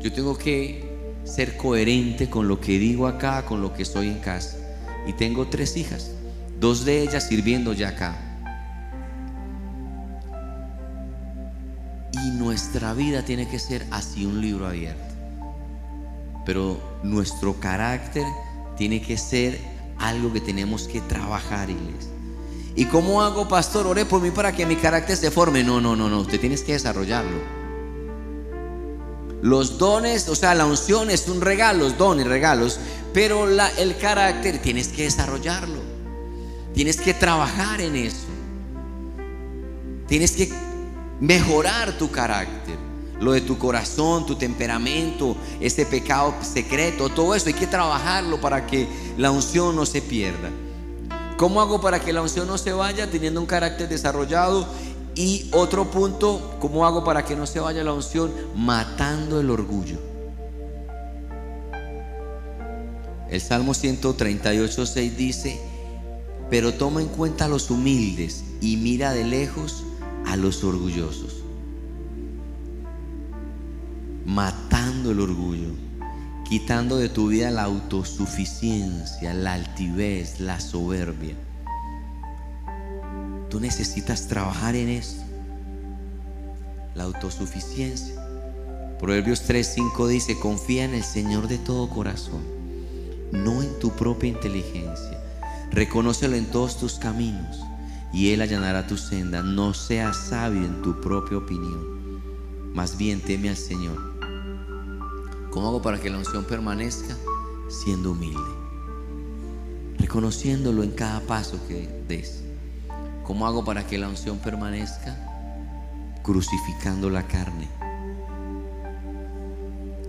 Yo 0.00 0.12
tengo 0.12 0.36
que 0.36 0.85
ser 1.26 1.56
coherente 1.56 2.30
con 2.30 2.48
lo 2.48 2.60
que 2.60 2.78
digo 2.78 3.06
acá, 3.06 3.44
con 3.44 3.60
lo 3.60 3.74
que 3.74 3.84
soy 3.84 4.08
en 4.08 4.20
casa. 4.20 4.56
Y 5.06 5.12
tengo 5.12 5.48
tres 5.48 5.76
hijas, 5.76 6.12
dos 6.58 6.84
de 6.84 7.02
ellas 7.02 7.28
sirviendo 7.28 7.72
ya 7.72 7.88
acá. 7.88 8.16
Y 12.12 12.30
nuestra 12.38 12.94
vida 12.94 13.22
tiene 13.22 13.48
que 13.48 13.58
ser 13.58 13.84
así 13.90 14.24
un 14.24 14.40
libro 14.40 14.66
abierto. 14.66 15.14
Pero 16.44 16.80
nuestro 17.02 17.58
carácter 17.60 18.24
tiene 18.76 19.02
que 19.02 19.18
ser 19.18 19.58
algo 19.98 20.32
que 20.32 20.40
tenemos 20.40 20.86
que 20.86 21.00
trabajar, 21.00 21.68
iglesia. 21.68 22.10
¿Y 22.76 22.84
cómo 22.84 23.22
hago, 23.22 23.48
pastor? 23.48 23.86
Ore 23.86 24.04
por 24.04 24.20
mí 24.20 24.30
para 24.30 24.52
que 24.52 24.66
mi 24.66 24.76
carácter 24.76 25.16
se 25.16 25.30
forme. 25.30 25.64
No, 25.64 25.80
no, 25.80 25.96
no, 25.96 26.08
no. 26.10 26.20
Usted 26.20 26.38
tienes 26.38 26.62
que 26.62 26.74
desarrollarlo. 26.74 27.65
Los 29.46 29.78
dones, 29.78 30.28
o 30.28 30.34
sea, 30.34 30.56
la 30.56 30.66
unción 30.66 31.08
es 31.08 31.28
un 31.28 31.40
regalo, 31.40 31.88
dones, 31.90 32.26
regalos. 32.26 32.80
Pero 33.14 33.46
el 33.48 33.96
carácter 33.96 34.60
tienes 34.60 34.88
que 34.88 35.04
desarrollarlo. 35.04 35.78
Tienes 36.74 36.96
que 36.96 37.14
trabajar 37.14 37.80
en 37.80 37.94
eso. 37.94 38.26
Tienes 40.08 40.32
que 40.32 40.52
mejorar 41.20 41.96
tu 41.96 42.10
carácter, 42.10 42.74
lo 43.20 43.30
de 43.30 43.40
tu 43.40 43.56
corazón, 43.56 44.26
tu 44.26 44.34
temperamento, 44.34 45.36
ese 45.60 45.86
pecado 45.86 46.34
secreto, 46.42 47.08
todo 47.08 47.32
eso 47.36 47.46
hay 47.46 47.54
que 47.54 47.68
trabajarlo 47.68 48.40
para 48.40 48.66
que 48.66 48.88
la 49.16 49.30
unción 49.30 49.76
no 49.76 49.86
se 49.86 50.02
pierda. 50.02 50.50
¿Cómo 51.36 51.60
hago 51.60 51.80
para 51.80 52.00
que 52.00 52.12
la 52.12 52.20
unción 52.20 52.48
no 52.48 52.58
se 52.58 52.72
vaya 52.72 53.08
teniendo 53.08 53.40
un 53.40 53.46
carácter 53.46 53.88
desarrollado? 53.88 54.66
Y 55.16 55.48
otro 55.52 55.90
punto, 55.90 56.58
¿cómo 56.60 56.84
hago 56.84 57.02
para 57.02 57.24
que 57.24 57.34
no 57.34 57.46
se 57.46 57.58
vaya 57.58 57.82
la 57.82 57.94
unción? 57.94 58.30
Matando 58.54 59.40
el 59.40 59.48
orgullo. 59.48 59.98
El 63.30 63.40
Salmo 63.40 63.72
138, 63.72 64.84
6 64.86 65.16
dice, 65.16 65.58
pero 66.50 66.74
toma 66.74 67.00
en 67.00 67.08
cuenta 67.08 67.46
a 67.46 67.48
los 67.48 67.70
humildes 67.70 68.44
y 68.60 68.76
mira 68.76 69.12
de 69.12 69.24
lejos 69.24 69.84
a 70.26 70.36
los 70.36 70.62
orgullosos, 70.62 71.42
matando 74.26 75.12
el 75.12 75.20
orgullo, 75.20 75.70
quitando 76.48 76.98
de 76.98 77.08
tu 77.08 77.28
vida 77.28 77.50
la 77.50 77.64
autosuficiencia, 77.64 79.32
la 79.32 79.54
altivez, 79.54 80.40
la 80.40 80.60
soberbia. 80.60 81.34
Tú 83.50 83.60
necesitas 83.60 84.26
trabajar 84.26 84.74
en 84.74 84.88
eso, 84.88 85.16
la 86.94 87.04
autosuficiencia. 87.04 88.14
Proverbios 88.98 89.42
3:5 89.46 90.08
dice, 90.08 90.38
confía 90.38 90.84
en 90.84 90.94
el 90.94 91.04
Señor 91.04 91.48
de 91.48 91.58
todo 91.58 91.88
corazón, 91.88 92.42
no 93.30 93.62
en 93.62 93.78
tu 93.78 93.90
propia 93.90 94.30
inteligencia. 94.30 95.22
Reconócelo 95.70 96.36
en 96.36 96.46
todos 96.46 96.78
tus 96.78 96.94
caminos 96.94 97.60
y 98.12 98.30
Él 98.30 98.40
allanará 98.40 98.86
tu 98.86 98.96
senda. 98.96 99.42
No 99.42 99.74
seas 99.74 100.16
sabio 100.16 100.64
en 100.64 100.80
tu 100.82 101.00
propia 101.00 101.38
opinión, 101.38 102.22
más 102.72 102.96
bien 102.96 103.20
teme 103.20 103.50
al 103.50 103.56
Señor. 103.56 104.16
¿Cómo 105.50 105.68
hago 105.68 105.82
para 105.82 106.00
que 106.00 106.10
la 106.10 106.18
unción 106.18 106.44
permanezca? 106.44 107.16
Siendo 107.68 108.12
humilde, 108.12 108.38
reconociéndolo 109.98 110.82
en 110.82 110.92
cada 110.92 111.20
paso 111.20 111.58
que 111.66 111.88
des. 112.08 112.45
¿Cómo 113.26 113.44
hago 113.44 113.64
para 113.64 113.84
que 113.84 113.98
la 113.98 114.08
unción 114.08 114.38
permanezca? 114.38 115.16
Crucificando 116.22 117.10
la 117.10 117.24
carne. 117.24 117.66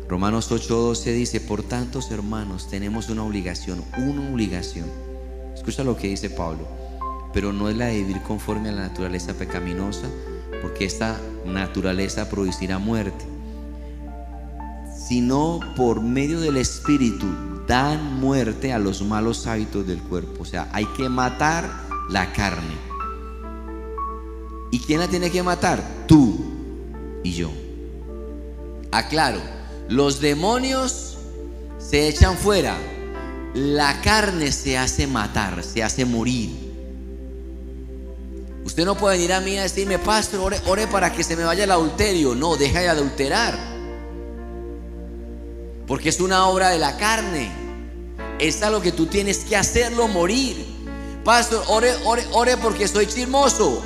Romanos 0.07 0.51
8:12 0.51 1.13
dice, 1.13 1.41
por 1.41 1.63
tantos 1.63 2.11
hermanos 2.11 2.69
tenemos 2.69 3.09
una 3.09 3.23
obligación, 3.23 3.83
una 3.97 4.29
obligación. 4.29 4.85
Escucha 5.55 5.83
lo 5.83 5.97
que 5.97 6.09
dice 6.09 6.29
Pablo, 6.29 6.67
pero 7.33 7.51
no 7.51 7.69
es 7.69 7.75
la 7.75 7.87
de 7.87 7.97
vivir 7.97 8.21
conforme 8.21 8.69
a 8.69 8.73
la 8.73 8.83
naturaleza 8.83 9.33
pecaminosa, 9.33 10.07
porque 10.61 10.85
esta 10.85 11.19
naturaleza 11.43 12.29
producirá 12.29 12.77
muerte, 12.77 13.25
sino 14.95 15.59
por 15.75 16.01
medio 16.01 16.39
del 16.39 16.57
Espíritu 16.57 17.25
dan 17.67 18.19
muerte 18.19 18.73
a 18.73 18.79
los 18.79 19.01
malos 19.01 19.47
hábitos 19.47 19.87
del 19.87 20.03
cuerpo. 20.03 20.43
O 20.43 20.45
sea, 20.45 20.69
hay 20.71 20.85
que 20.95 21.09
matar 21.09 21.67
la 22.09 22.31
carne. 22.31 22.86
¿Y 24.71 24.79
quién 24.79 24.99
la 24.99 25.07
tiene 25.07 25.31
que 25.31 25.43
matar? 25.43 25.83
Tú 26.07 26.37
y 27.23 27.33
yo. 27.33 27.51
Aclaro, 28.91 29.41
los 29.89 30.19
demonios 30.19 31.17
se 31.77 32.07
echan 32.07 32.37
fuera, 32.37 32.77
la 33.53 34.01
carne 34.01 34.51
se 34.51 34.77
hace 34.77 35.07
matar, 35.07 35.63
se 35.63 35.83
hace 35.83 36.05
morir. 36.05 36.67
Usted 38.65 38.83
no 38.83 38.95
puede 38.95 39.15
venir 39.15 39.31
a 39.31 39.39
mí 39.39 39.57
a 39.57 39.63
decirme, 39.63 39.97
pastor, 39.97 40.53
ore, 40.65 40.87
para 40.87 41.13
que 41.13 41.23
se 41.23 41.37
me 41.37 41.45
vaya 41.45 41.63
el 41.63 41.71
adulterio. 41.71 42.35
No, 42.35 42.57
deja 42.57 42.81
de 42.81 42.89
adulterar. 42.89 43.57
Porque 45.87 46.09
es 46.09 46.19
una 46.19 46.47
obra 46.47 46.69
de 46.71 46.77
la 46.77 46.97
carne. 46.97 47.49
Es 48.39 48.59
lo 48.69 48.81
que 48.81 48.91
tú 48.91 49.05
tienes 49.05 49.45
que 49.45 49.55
hacerlo 49.55 50.09
morir. 50.09 50.65
Pastor, 51.23 51.63
ore, 51.69 51.93
ore, 52.03 52.25
ore 52.33 52.57
porque 52.57 52.89
soy 52.89 53.07
chismoso. 53.07 53.81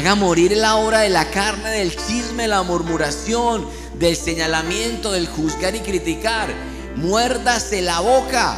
Haga 0.00 0.14
morir 0.14 0.56
la 0.56 0.76
obra 0.76 1.00
de 1.00 1.10
la 1.10 1.30
carne, 1.30 1.68
del 1.72 1.94
chisme, 1.94 2.48
la 2.48 2.62
murmuración, 2.62 3.68
del 3.98 4.16
señalamiento, 4.16 5.12
del 5.12 5.28
juzgar 5.28 5.74
y 5.74 5.80
criticar. 5.80 6.48
Muérdase 6.96 7.82
la 7.82 8.00
boca. 8.00 8.56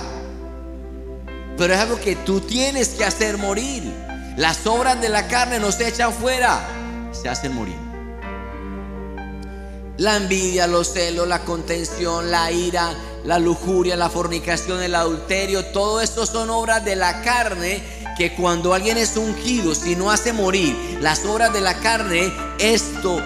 Pero 1.59 1.75
es 1.75 1.81
algo 1.81 1.99
que 1.99 2.15
tú 2.15 2.43
tienes 2.43 2.91
que 2.91 3.05
hacer 3.05 3.39
morir. 3.39 3.83
Las 4.37 4.69
obras 4.69 5.01
de 5.01 5.09
la 5.09 5.27
carne 5.27 5.59
no 5.59 5.73
se 5.73 5.89
echan 5.89 6.13
fuera, 6.13 6.61
se 7.11 7.29
hacen 7.29 7.57
morir. 7.57 7.75
La 9.97 10.19
envidia, 10.19 10.69
los 10.69 10.93
celos, 10.93 11.27
la 11.27 11.41
contención, 11.41 12.31
la 12.31 12.53
ira, 12.53 12.95
la 13.25 13.41
lujuria, 13.41 13.97
la 13.97 14.11
fornicación, 14.11 14.81
el 14.81 14.95
adulterio, 14.95 15.65
todo 15.73 16.01
esto 16.01 16.25
son 16.25 16.51
obras 16.51 16.85
de 16.85 16.95
la 16.95 17.21
carne 17.23 17.83
que 18.17 18.35
cuando 18.35 18.75
alguien 18.75 18.99
es 18.99 19.17
ungido, 19.17 19.75
si 19.75 19.97
no 19.97 20.11
hace 20.11 20.33
morir 20.33 20.77
las 21.01 21.25
obras 21.25 21.53
de 21.53 21.61
la 21.61 21.79
carne, 21.81 22.33
esto 22.59 23.17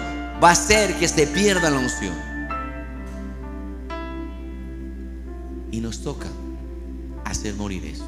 va 0.43 0.49
a 0.49 0.51
hacer 0.51 0.95
que 0.95 1.07
se 1.07 1.27
pierda 1.27 1.69
la 1.69 1.79
unción. 1.79 2.15
Y 5.71 5.79
nos 5.79 6.01
toca 6.01 6.27
hacer 7.25 7.55
morir 7.55 7.85
eso. 7.85 8.05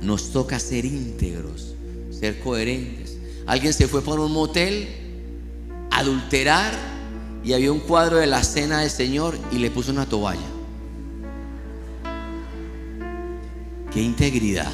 Nos 0.00 0.32
toca 0.32 0.58
ser 0.58 0.84
íntegros, 0.84 1.74
ser 2.10 2.40
coherentes. 2.40 3.16
Alguien 3.46 3.72
se 3.72 3.86
fue 3.88 4.02
por 4.02 4.18
un 4.18 4.32
motel, 4.32 4.88
adulterar, 5.90 6.72
y 7.44 7.52
había 7.54 7.72
un 7.72 7.80
cuadro 7.80 8.18
de 8.18 8.26
la 8.26 8.42
cena 8.44 8.80
del 8.80 8.90
Señor 8.90 9.36
y 9.50 9.58
le 9.58 9.70
puso 9.70 9.90
una 9.90 10.06
toalla. 10.06 10.40
Qué 13.92 14.00
integridad. 14.00 14.72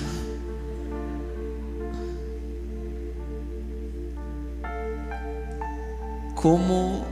¿Cómo, 6.37 7.04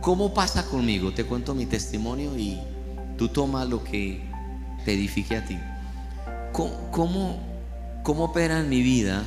¿Cómo 0.00 0.32
pasa 0.32 0.64
conmigo? 0.66 1.12
Te 1.12 1.24
cuento 1.24 1.52
mi 1.52 1.66
testimonio 1.66 2.38
y 2.38 2.60
tú 3.18 3.28
tomas 3.28 3.68
lo 3.68 3.82
que 3.82 4.22
te 4.84 4.92
edifique 4.92 5.36
a 5.36 5.44
ti. 5.44 5.58
¿Cómo, 6.52 7.40
cómo, 8.04 8.24
opera 8.24 8.60
en 8.60 8.68
mi 8.68 8.82
vida 8.82 9.24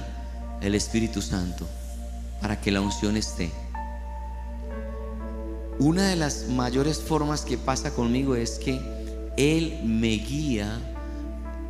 el 0.62 0.74
Espíritu 0.74 1.22
Santo 1.22 1.68
para 2.42 2.62
que 2.62 2.72
la 2.72 2.80
unción 2.80 3.18
esté? 3.18 3.52
Una 5.80 6.08
de 6.08 6.16
las 6.16 6.48
mayores 6.48 7.02
formas 7.02 7.42
que 7.42 7.58
pasa 7.58 7.94
conmigo 7.94 8.38
es 8.38 8.52
que 8.52 8.80
Él 9.36 9.82
me 9.84 10.16
guía 10.16 10.80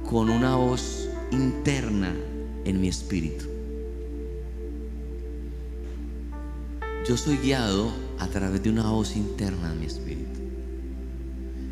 con 0.08 0.30
una 0.30 0.56
voz 0.56 1.08
interna 1.32 2.16
en 2.66 2.82
mi 2.82 2.88
espíritu. 2.88 3.46
Yo 7.08 7.18
soy 7.18 7.38
guiado 7.38 7.92
a 8.20 8.28
través 8.28 8.62
de 8.62 8.70
una 8.70 8.90
voz 8.90 9.16
interna 9.16 9.72
en 9.72 9.80
mi 9.80 9.86
espíritu. 9.86 10.40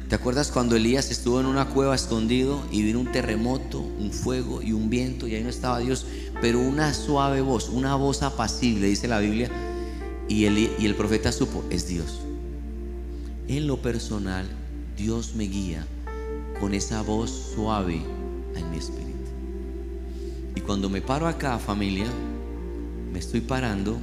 ¿Te 0.09 0.15
acuerdas 0.15 0.51
cuando 0.51 0.75
Elías 0.75 1.11
estuvo 1.11 1.39
en 1.39 1.45
una 1.45 1.67
cueva 1.67 1.93
escondido 1.93 2.63
y 2.71 2.81
vino 2.81 2.99
un 2.99 3.11
terremoto, 3.11 3.81
un 3.81 4.11
fuego 4.11 4.61
y 4.61 4.71
un 4.71 4.89
viento 4.89 5.27
y 5.27 5.35
ahí 5.35 5.43
no 5.43 5.49
estaba 5.49 5.79
Dios, 5.79 6.05
pero 6.41 6.59
una 6.59 6.93
suave 6.93 7.41
voz, 7.41 7.69
una 7.69 7.95
voz 7.95 8.23
apacible, 8.23 8.87
dice 8.87 9.07
la 9.07 9.19
Biblia, 9.19 9.51
y 10.29 10.45
el, 10.45 10.57
y 10.57 10.85
el 10.85 10.95
profeta 10.95 11.31
supo, 11.31 11.63
es 11.69 11.87
Dios. 11.87 12.19
En 13.47 13.67
lo 13.67 13.81
personal, 13.81 14.47
Dios 14.95 15.35
me 15.35 15.43
guía 15.43 15.85
con 16.59 16.73
esa 16.73 17.01
voz 17.01 17.29
suave 17.55 18.01
en 18.55 18.71
mi 18.71 18.77
espíritu. 18.77 19.07
Y 20.55 20.61
cuando 20.61 20.89
me 20.89 21.01
paro 21.01 21.27
acá, 21.27 21.59
familia, 21.59 22.07
me 23.11 23.19
estoy 23.19 23.41
parando 23.41 23.97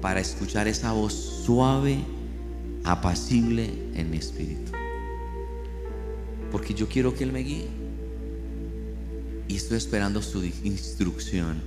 para 0.00 0.20
escuchar 0.20 0.68
esa 0.68 0.92
voz 0.92 1.12
suave, 1.12 1.98
apacible 2.84 3.70
en 3.94 4.10
mi 4.10 4.18
espíritu. 4.18 4.72
Porque 6.52 6.74
yo 6.74 6.88
quiero 6.88 7.14
que 7.14 7.24
Él 7.24 7.32
me 7.32 7.40
guíe. 7.40 7.68
Y 9.48 9.56
estoy 9.56 9.78
esperando 9.78 10.22
su 10.22 10.44
instrucción. 10.44 11.60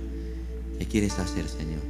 ¿Qué 0.78 0.86
quieres 0.86 1.18
hacer, 1.18 1.48
Señor? 1.48 1.82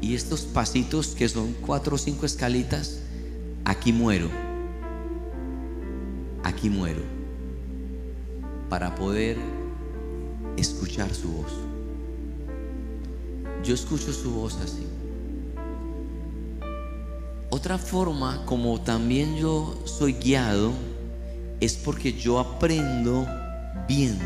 Y 0.00 0.14
estos 0.14 0.42
pasitos 0.42 1.08
que 1.08 1.28
son 1.28 1.54
cuatro 1.54 1.96
o 1.96 1.98
cinco 1.98 2.26
escalitas, 2.26 3.00
aquí 3.64 3.92
muero. 3.92 4.47
Aquí 6.44 6.70
muero 6.70 7.02
para 8.68 8.94
poder 8.94 9.36
escuchar 10.56 11.14
su 11.14 11.28
voz. 11.32 11.52
Yo 13.64 13.74
escucho 13.74 14.12
su 14.12 14.30
voz 14.32 14.58
así. 14.62 14.86
Otra 17.50 17.78
forma 17.78 18.44
como 18.44 18.80
también 18.80 19.36
yo 19.36 19.80
soy 19.84 20.12
guiado 20.12 20.72
es 21.60 21.76
porque 21.76 22.12
yo 22.12 22.38
aprendo 22.38 23.26
viendo. 23.88 24.24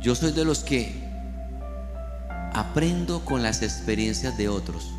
Yo 0.00 0.14
soy 0.14 0.32
de 0.32 0.44
los 0.44 0.60
que 0.60 1.02
aprendo 2.52 3.24
con 3.24 3.42
las 3.42 3.62
experiencias 3.62 4.36
de 4.36 4.48
otros. 4.48 4.90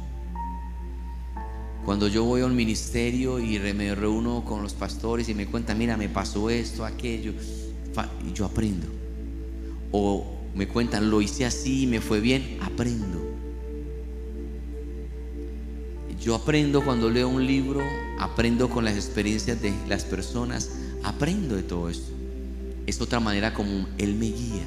Cuando 1.85 2.07
yo 2.07 2.23
voy 2.23 2.41
a 2.41 2.47
un 2.47 2.55
ministerio 2.55 3.37
y 3.39 3.59
me 3.59 3.93
reúno 3.93 4.43
con 4.43 4.63
los 4.63 4.73
pastores 4.73 5.29
y 5.29 5.35
me 5.35 5.45
cuentan, 5.45 5.77
mira, 5.77 5.95
me 5.95 6.09
pasó 6.09 6.49
esto, 6.49 6.83
aquello, 6.83 7.33
y 8.27 8.33
yo 8.33 8.45
aprendo. 8.45 8.87
O 9.91 10.25
me 10.55 10.67
cuentan, 10.67 11.11
lo 11.11 11.21
hice 11.21 11.45
así, 11.45 11.85
me 11.85 12.01
fue 12.01 12.21
bien, 12.21 12.57
aprendo. 12.59 13.23
Yo 16.19 16.33
aprendo 16.33 16.83
cuando 16.83 17.11
leo 17.11 17.29
un 17.29 17.45
libro, 17.45 17.81
aprendo 18.19 18.67
con 18.67 18.83
las 18.83 18.95
experiencias 18.95 19.61
de 19.61 19.71
las 19.87 20.05
personas, 20.05 20.71
aprendo 21.03 21.55
de 21.55 21.61
todo 21.61 21.87
esto. 21.87 22.11
Es 22.87 22.99
otra 22.99 23.19
manera 23.19 23.53
como 23.53 23.87
Él 23.99 24.15
me 24.15 24.31
guía. 24.31 24.65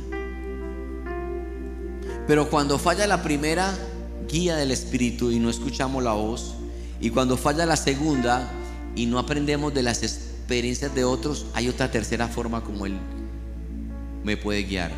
Pero 2.28 2.48
cuando 2.48 2.78
falla 2.78 3.08
la 3.08 3.24
primera 3.24 3.76
guía 4.28 4.54
del 4.54 4.70
Espíritu 4.70 5.32
y 5.32 5.40
no 5.40 5.50
escuchamos 5.50 6.04
la 6.04 6.12
voz, 6.12 6.54
y 7.00 7.10
cuando 7.10 7.36
falla 7.36 7.66
la 7.66 7.76
segunda 7.76 8.50
y 8.96 9.06
no 9.06 9.18
aprendemos 9.18 9.72
de 9.72 9.82
las 9.82 10.02
experiencias 10.02 10.94
de 10.94 11.04
otros, 11.04 11.46
hay 11.54 11.68
otra 11.68 11.90
tercera 11.90 12.28
forma 12.28 12.62
como 12.62 12.86
Él 12.86 12.98
me 14.24 14.36
puede 14.36 14.62
guiar. 14.64 14.90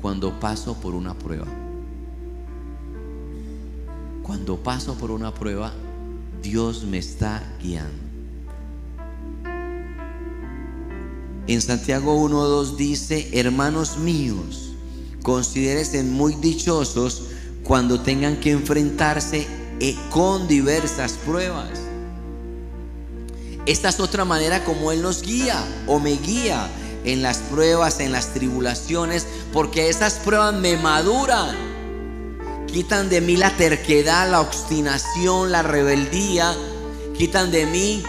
Cuando 0.00 0.38
paso 0.40 0.74
por 0.74 0.94
una 0.94 1.14
prueba. 1.14 1.46
Cuando 4.22 4.56
paso 4.62 4.94
por 4.94 5.10
una 5.10 5.32
prueba, 5.32 5.72
Dios 6.42 6.84
me 6.84 6.98
está 6.98 7.42
guiando. 7.62 8.06
En 11.46 11.62
Santiago 11.62 12.28
1.2 12.28 12.76
dice, 12.76 13.30
hermanos 13.32 13.98
míos, 13.98 14.72
considérense 15.22 16.02
muy 16.02 16.34
dichosos 16.34 17.28
cuando 17.62 18.00
tengan 18.00 18.40
que 18.40 18.50
enfrentarse 18.50 19.46
eh, 19.80 19.96
con 20.10 20.48
diversas 20.48 21.12
pruebas. 21.12 21.80
Esta 23.66 23.88
es 23.88 24.00
otra 24.00 24.24
manera 24.24 24.64
como 24.64 24.92
Él 24.92 25.02
nos 25.02 25.22
guía 25.22 25.62
o 25.86 25.98
me 25.98 26.12
guía 26.12 26.68
en 27.04 27.22
las 27.22 27.38
pruebas, 27.38 28.00
en 28.00 28.12
las 28.12 28.32
tribulaciones, 28.32 29.26
porque 29.52 29.88
esas 29.88 30.14
pruebas 30.14 30.54
me 30.54 30.76
maduran. 30.76 31.56
Quitan 32.66 33.08
de 33.08 33.20
mí 33.20 33.36
la 33.36 33.50
terquedad, 33.56 34.30
la 34.30 34.40
obstinación, 34.40 35.50
la 35.50 35.62
rebeldía. 35.62 36.54
Quitan 37.16 37.50
de 37.50 37.66
mí 37.66 38.02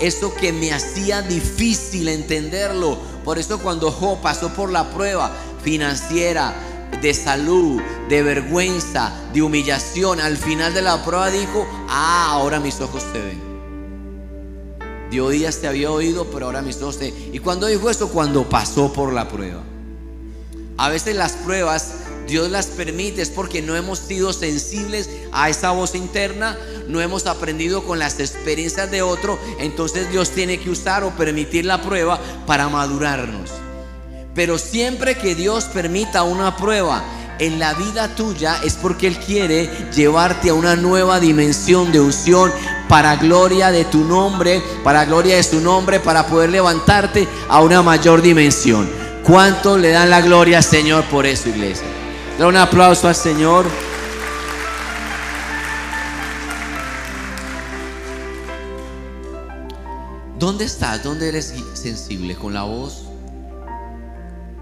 eso 0.00 0.34
que 0.34 0.52
me 0.52 0.72
hacía 0.72 1.22
difícil 1.22 2.08
entenderlo. 2.08 2.98
Por 3.24 3.38
eso 3.38 3.58
cuando 3.58 3.90
Job 3.90 4.20
pasó 4.20 4.52
por 4.52 4.70
la 4.70 4.90
prueba 4.90 5.30
financiera, 5.62 6.54
de 7.00 7.14
salud, 7.14 7.80
de 8.08 8.22
vergüenza, 8.22 9.12
de 9.32 9.42
humillación, 9.42 10.20
al 10.20 10.36
final 10.36 10.74
de 10.74 10.82
la 10.82 11.04
prueba 11.04 11.30
dijo, 11.30 11.66
ah, 11.88 12.28
ahora 12.30 12.60
mis 12.60 12.80
ojos 12.80 13.04
te 13.12 13.20
ven. 13.20 13.52
Dios 15.10 15.30
días 15.30 15.58
te 15.58 15.68
había 15.68 15.90
oído, 15.90 16.26
pero 16.30 16.46
ahora 16.46 16.62
mis 16.62 16.80
ojos 16.80 16.98
te... 16.98 17.08
¿Y 17.08 17.38
cuando 17.38 17.66
dijo 17.66 17.90
eso? 17.90 18.08
Cuando 18.08 18.48
pasó 18.48 18.92
por 18.92 19.12
la 19.12 19.28
prueba. 19.28 19.62
A 20.78 20.88
veces 20.88 21.16
las 21.16 21.32
pruebas 21.32 21.92
Dios 22.26 22.50
las 22.50 22.66
permite 22.66 23.22
es 23.22 23.30
porque 23.30 23.62
no 23.62 23.76
hemos 23.76 23.98
sido 23.98 24.32
sensibles 24.32 25.10
a 25.32 25.50
esa 25.50 25.72
voz 25.72 25.94
interna, 25.94 26.56
no 26.88 27.00
hemos 27.00 27.26
aprendido 27.26 27.84
con 27.84 27.98
las 27.98 28.20
experiencias 28.20 28.90
de 28.90 29.02
otro, 29.02 29.38
entonces 29.58 30.10
Dios 30.10 30.30
tiene 30.30 30.58
que 30.58 30.70
usar 30.70 31.04
o 31.04 31.10
permitir 31.10 31.66
la 31.66 31.82
prueba 31.82 32.20
para 32.46 32.68
madurarnos. 32.68 33.50
Pero 34.34 34.58
siempre 34.58 35.16
que 35.16 35.34
Dios 35.34 35.64
permita 35.64 36.22
una 36.22 36.56
prueba 36.56 37.02
en 37.38 37.58
la 37.58 37.74
vida 37.74 38.14
tuya 38.14 38.60
es 38.64 38.74
porque 38.74 39.06
Él 39.06 39.18
quiere 39.18 39.68
llevarte 39.94 40.50
a 40.50 40.54
una 40.54 40.76
nueva 40.76 41.20
dimensión 41.20 41.92
de 41.92 42.00
unción 42.00 42.52
para 42.88 43.16
gloria 43.16 43.70
de 43.70 43.84
tu 43.84 44.04
nombre, 44.04 44.62
para 44.84 45.04
gloria 45.04 45.36
de 45.36 45.42
su 45.42 45.60
nombre, 45.60 46.00
para 46.00 46.26
poder 46.26 46.50
levantarte 46.50 47.26
a 47.48 47.60
una 47.60 47.82
mayor 47.82 48.22
dimensión. 48.22 48.88
¿Cuánto 49.24 49.76
le 49.76 49.90
dan 49.90 50.10
la 50.10 50.20
gloria 50.20 50.58
al 50.58 50.64
Señor 50.64 51.04
por 51.04 51.26
eso, 51.26 51.48
iglesia? 51.48 51.86
Da 52.38 52.46
un 52.46 52.56
aplauso 52.56 53.08
al 53.08 53.14
Señor. 53.14 53.66
¿Dónde 60.38 60.64
estás? 60.64 61.02
¿Dónde 61.02 61.28
eres 61.28 61.54
sensible? 61.74 62.34
¿Con 62.34 62.54
la 62.54 62.62
voz? 62.62 63.11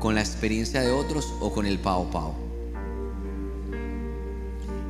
¿Con 0.01 0.15
la 0.15 0.23
experiencia 0.23 0.81
de 0.81 0.91
otros 0.91 1.35
o 1.41 1.53
con 1.53 1.67
el 1.67 1.79
pao 1.79 2.11
pao? 2.11 2.35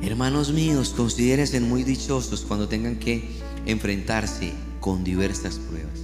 Hermanos 0.01 0.53
míos, 0.53 0.93
considérense 0.95 1.59
muy 1.59 1.83
dichosos 1.83 2.45
cuando 2.47 2.69
tengan 2.69 2.95
que 2.95 3.29
enfrentarse 3.65 4.53
con 4.79 5.03
diversas 5.03 5.59
pruebas. 5.59 5.99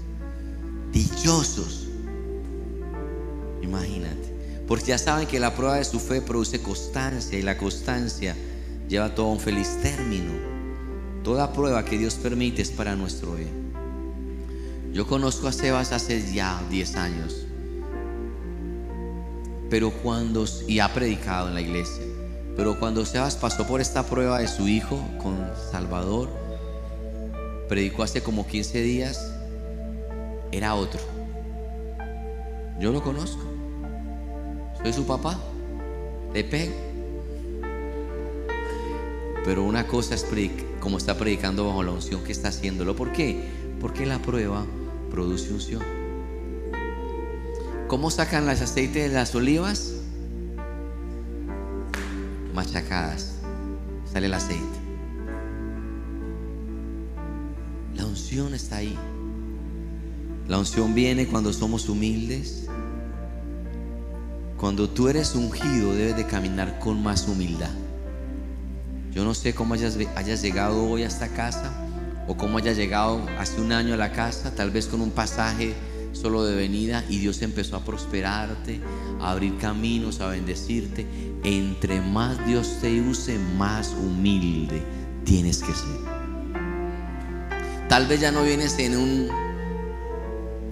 Dichosos. 0.92 1.88
Imagínate. 3.62 4.36
Porque 4.68 4.88
ya 4.88 4.98
saben 4.98 5.26
que 5.26 5.40
la 5.40 5.56
prueba 5.56 5.78
de 5.78 5.86
su 5.86 6.02
fe 6.02 6.22
produce 6.22 6.62
constancia 6.62 7.40
y 7.40 7.44
la 7.44 7.58
constancia 7.58 8.36
lleva 8.90 9.16
todo 9.16 9.28
a 9.28 9.32
un 9.32 9.40
feliz 9.40 9.78
término. 9.82 10.34
Toda 11.24 11.54
prueba 11.54 11.86
que 11.86 11.98
Dios 11.98 12.16
permite 12.16 12.62
es 12.62 12.72
para 12.72 12.98
nuestro 12.98 13.36
bien. 13.36 13.72
Yo 14.92 15.08
conozco 15.08 15.48
a 15.48 15.54
Sebas 15.54 15.94
hace 15.94 16.34
ya 16.34 16.62
10 16.70 16.96
años. 16.98 17.47
Pero 19.70 19.92
cuando, 19.92 20.46
y 20.68 20.80
ha 20.80 20.94
predicado 20.94 21.50
en 21.50 21.54
la 21.54 21.62
iglesia, 21.62 22.04
pero 22.56 22.80
cuando 22.80 23.06
Sebas 23.06 23.36
pasó 23.36 23.68
por 23.68 23.82
esta 23.82 24.04
prueba 24.04 24.40
de 24.40 24.48
su 24.48 24.68
hijo 24.68 25.00
con 25.22 25.38
Salvador, 25.72 26.30
predicó 27.68 28.04
hace 28.04 28.24
como 28.24 28.48
15 28.48 28.82
días, 28.82 29.32
era 30.52 30.74
otro. 30.76 31.00
Yo 32.80 32.92
lo 32.92 33.04
conozco. 33.04 33.42
Soy 34.82 34.94
su 34.94 35.06
papá. 35.06 35.40
Le 36.34 36.44
pego. 36.44 36.74
Pero 39.44 39.64
una 39.64 39.88
cosa 39.88 40.16
es 40.16 40.26
como 40.80 40.98
está 40.98 41.18
predicando 41.18 41.66
bajo 41.68 41.84
la 41.84 41.92
unción 41.92 42.24
que 42.24 42.32
está 42.32 42.50
haciéndolo. 42.50 42.96
¿Por 42.96 43.12
qué? 43.12 43.44
Porque 43.80 44.06
la 44.06 44.20
prueba 44.20 44.66
produce 45.10 45.54
unción. 45.54 45.97
¿Cómo 47.88 48.12
sacan 48.12 48.46
las 48.46 48.62
aceites 48.62 49.10
de 49.10 49.16
las 49.16 49.34
olivas? 49.34 49.94
Machacadas. 52.54 53.36
Sale 54.12 54.26
el 54.26 54.34
aceite. 54.34 54.66
La 57.96 58.06
unción 58.06 58.54
está 58.54 58.78
ahí. 58.78 58.98
La 60.50 60.60
unción 60.60 60.94
viene 60.94 61.28
cuando 61.28 61.54
somos 61.54 61.88
humildes. 61.88 62.68
Cuando 64.58 64.90
tú 64.90 65.08
eres 65.08 65.34
ungido 65.34 65.94
debes 65.94 66.18
de 66.18 66.28
caminar 66.28 66.80
con 66.80 67.02
más 67.02 67.26
humildad. 67.30 67.72
Yo 69.14 69.24
no 69.24 69.34
sé 69.34 69.56
cómo 69.56 69.76
hayas, 69.76 69.98
hayas 70.16 70.42
llegado 70.42 70.90
hoy 70.90 71.04
a 71.04 71.08
esta 71.08 71.30
casa 71.30 71.72
o 72.28 72.36
cómo 72.36 72.58
hayas 72.58 72.76
llegado 72.76 73.22
hace 73.40 73.62
un 73.62 73.72
año 73.72 73.94
a 73.94 73.98
la 73.98 74.12
casa, 74.12 74.54
tal 74.54 74.72
vez 74.72 74.88
con 74.88 75.00
un 75.00 75.12
pasaje 75.12 75.74
solo 76.18 76.44
de 76.44 76.56
venida 76.56 77.04
y 77.10 77.20
Dios 77.20 77.42
empezó 77.42 77.76
a 77.76 77.86
prosperarte, 77.86 78.82
a 79.22 79.32
abrir 79.32 79.58
caminos, 79.58 80.20
a 80.20 80.28
bendecirte. 80.28 81.06
Entre 81.44 82.02
más 82.02 82.46
Dios 82.46 82.78
te 82.82 83.00
use, 83.02 83.38
más 83.58 83.94
humilde 83.94 84.82
tienes 85.24 85.60
que 85.60 85.74
ser. 85.74 86.18
Tal 87.90 88.08
vez 88.08 88.20
ya 88.22 88.32
no 88.32 88.44
vienes 88.44 88.78
en 88.80 88.98
un 88.98 89.28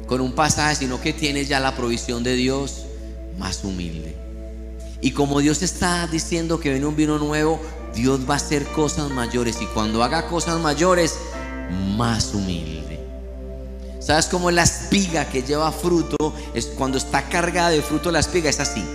con 0.07 0.21
un 0.21 0.33
pasaje, 0.33 0.75
sino 0.75 1.01
que 1.01 1.13
tienes 1.13 1.47
ya 1.47 1.59
la 1.59 1.75
provisión 1.75 2.23
de 2.23 2.35
Dios 2.35 2.85
más 3.39 3.63
humilde. 3.63 4.15
Y 5.01 5.11
como 5.11 5.39
Dios 5.39 5.61
está 5.61 6.07
diciendo 6.07 6.59
que 6.59 6.71
viene 6.71 6.85
un 6.85 6.95
vino 6.95 7.17
nuevo, 7.17 7.59
Dios 7.93 8.21
va 8.29 8.35
a 8.35 8.37
hacer 8.37 8.65
cosas 8.65 9.09
mayores 9.09 9.61
y 9.61 9.65
cuando 9.67 10.03
haga 10.03 10.27
cosas 10.27 10.59
mayores, 10.59 11.17
más 11.97 12.33
humilde. 12.33 12.74
¿Sabes 14.05 14.27
cómo 14.27 14.51
la 14.51 14.61
espiga 14.61 15.25
que 15.25 15.41
lleva 15.41 15.71
fruto 15.71 16.31
es 16.53 16.67
cuando 16.67 16.99
está 16.99 17.23
cargada 17.23 17.69
de 17.69 17.81
fruto 17.81 18.11
la 18.11 18.19
espiga 18.19 18.51
es 18.51 18.59
así? 18.59 18.85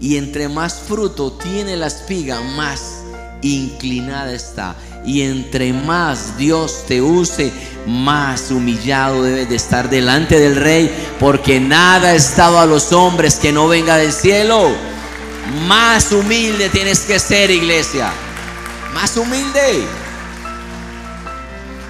Y 0.00 0.16
entre 0.16 0.48
más 0.48 0.74
fruto 0.88 1.32
tiene 1.32 1.76
la 1.76 1.88
espiga, 1.88 2.40
más 2.40 3.02
inclinada 3.42 4.32
está. 4.32 4.74
Y 5.04 5.20
entre 5.20 5.74
más 5.74 6.38
Dios 6.38 6.84
te 6.88 7.02
use, 7.02 7.52
más 7.86 8.50
humillado 8.50 9.22
debes 9.22 9.50
de 9.50 9.56
estar 9.56 9.90
delante 9.90 10.40
del 10.40 10.56
rey, 10.56 10.90
porque 11.20 11.60
nada 11.60 12.08
ha 12.08 12.14
estado 12.14 12.58
a 12.58 12.64
los 12.64 12.94
hombres 12.94 13.34
que 13.34 13.52
no 13.52 13.68
venga 13.68 13.98
del 13.98 14.14
cielo. 14.14 14.74
Más 15.66 16.10
humilde 16.10 16.70
tienes 16.70 17.00
que 17.00 17.18
ser, 17.18 17.50
iglesia. 17.50 18.10
Más 18.94 19.14
humilde. 19.18 20.05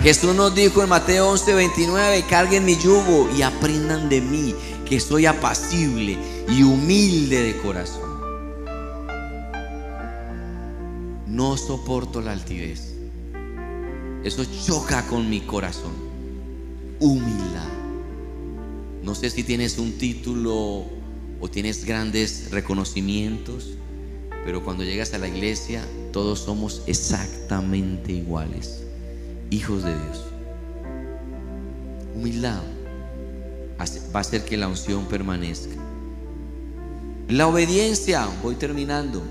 Jesús 0.06 0.36
nos 0.36 0.54
dijo 0.54 0.84
en 0.84 0.88
Mateo 0.88 1.30
11, 1.30 1.52
29, 1.52 2.26
carguen 2.30 2.64
mi 2.64 2.76
yugo 2.76 3.28
y 3.36 3.42
aprendan 3.42 4.08
de 4.08 4.20
mí, 4.20 4.54
que 4.88 5.00
soy 5.00 5.26
apacible 5.26 6.16
y 6.48 6.62
humilde 6.62 7.42
de 7.42 7.56
corazón. 7.56 8.20
No 11.26 11.56
soporto 11.56 12.20
la 12.20 12.30
altivez. 12.30 12.94
Eso 14.22 14.44
choca 14.64 15.04
con 15.08 15.28
mi 15.28 15.40
corazón. 15.40 15.94
Humildad. 17.00 17.72
No 19.02 19.12
sé 19.16 19.28
si 19.28 19.42
tienes 19.42 19.76
un 19.76 19.98
título 19.98 20.84
o 21.40 21.50
tienes 21.50 21.84
grandes 21.84 22.52
reconocimientos, 22.52 23.70
pero 24.44 24.62
cuando 24.62 24.84
llegas 24.84 25.12
a 25.14 25.18
la 25.18 25.26
iglesia 25.26 25.84
todos 26.12 26.38
somos 26.38 26.82
exactamente 26.86 28.12
iguales 28.12 28.85
hijos 29.50 29.82
de 29.84 29.90
Dios. 29.90 30.24
Humildad 32.14 32.62
va 33.78 34.18
a 34.18 34.20
hacer 34.20 34.44
que 34.44 34.56
la 34.56 34.68
unción 34.68 35.04
permanezca. 35.06 35.74
La 37.28 37.46
obediencia, 37.46 38.28
voy 38.42 38.54
terminando. 38.54 39.22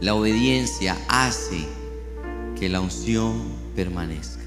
La 0.00 0.14
obediencia 0.14 0.96
hace 1.08 1.66
que 2.58 2.68
la 2.68 2.80
unción 2.80 3.42
permanezca. 3.76 4.42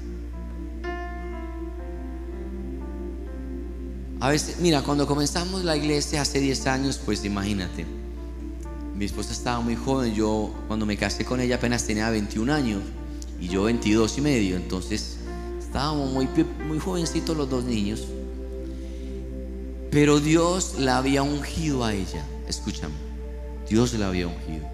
A 4.20 4.28
veces, 4.28 4.58
mira, 4.60 4.82
cuando 4.82 5.06
comenzamos 5.06 5.64
la 5.64 5.76
iglesia 5.76 6.22
hace 6.22 6.38
10 6.38 6.66
años, 6.68 7.00
pues 7.04 7.24
imagínate, 7.24 7.84
mi 8.94 9.04
esposa 9.04 9.32
estaba 9.32 9.60
muy 9.60 9.74
joven, 9.74 10.14
yo 10.14 10.52
cuando 10.68 10.86
me 10.86 10.96
casé 10.96 11.24
con 11.24 11.40
ella 11.40 11.56
apenas 11.56 11.84
tenía 11.84 12.08
21 12.10 12.52
años 12.52 12.82
y 13.42 13.48
yo 13.48 13.64
22 13.64 14.18
y 14.18 14.20
medio. 14.20 14.56
Entonces 14.56 15.16
estábamos 15.58 16.12
muy, 16.12 16.28
muy 16.66 16.78
jovencitos 16.78 17.36
los 17.36 17.50
dos 17.50 17.64
niños. 17.64 18.06
Pero 19.90 20.20
Dios 20.20 20.76
la 20.78 20.98
había 20.98 21.24
ungido 21.24 21.84
a 21.84 21.92
ella. 21.92 22.24
Escúchame. 22.46 22.94
Dios 23.68 23.94
la 23.94 24.08
había 24.08 24.28
ungido. 24.28 24.64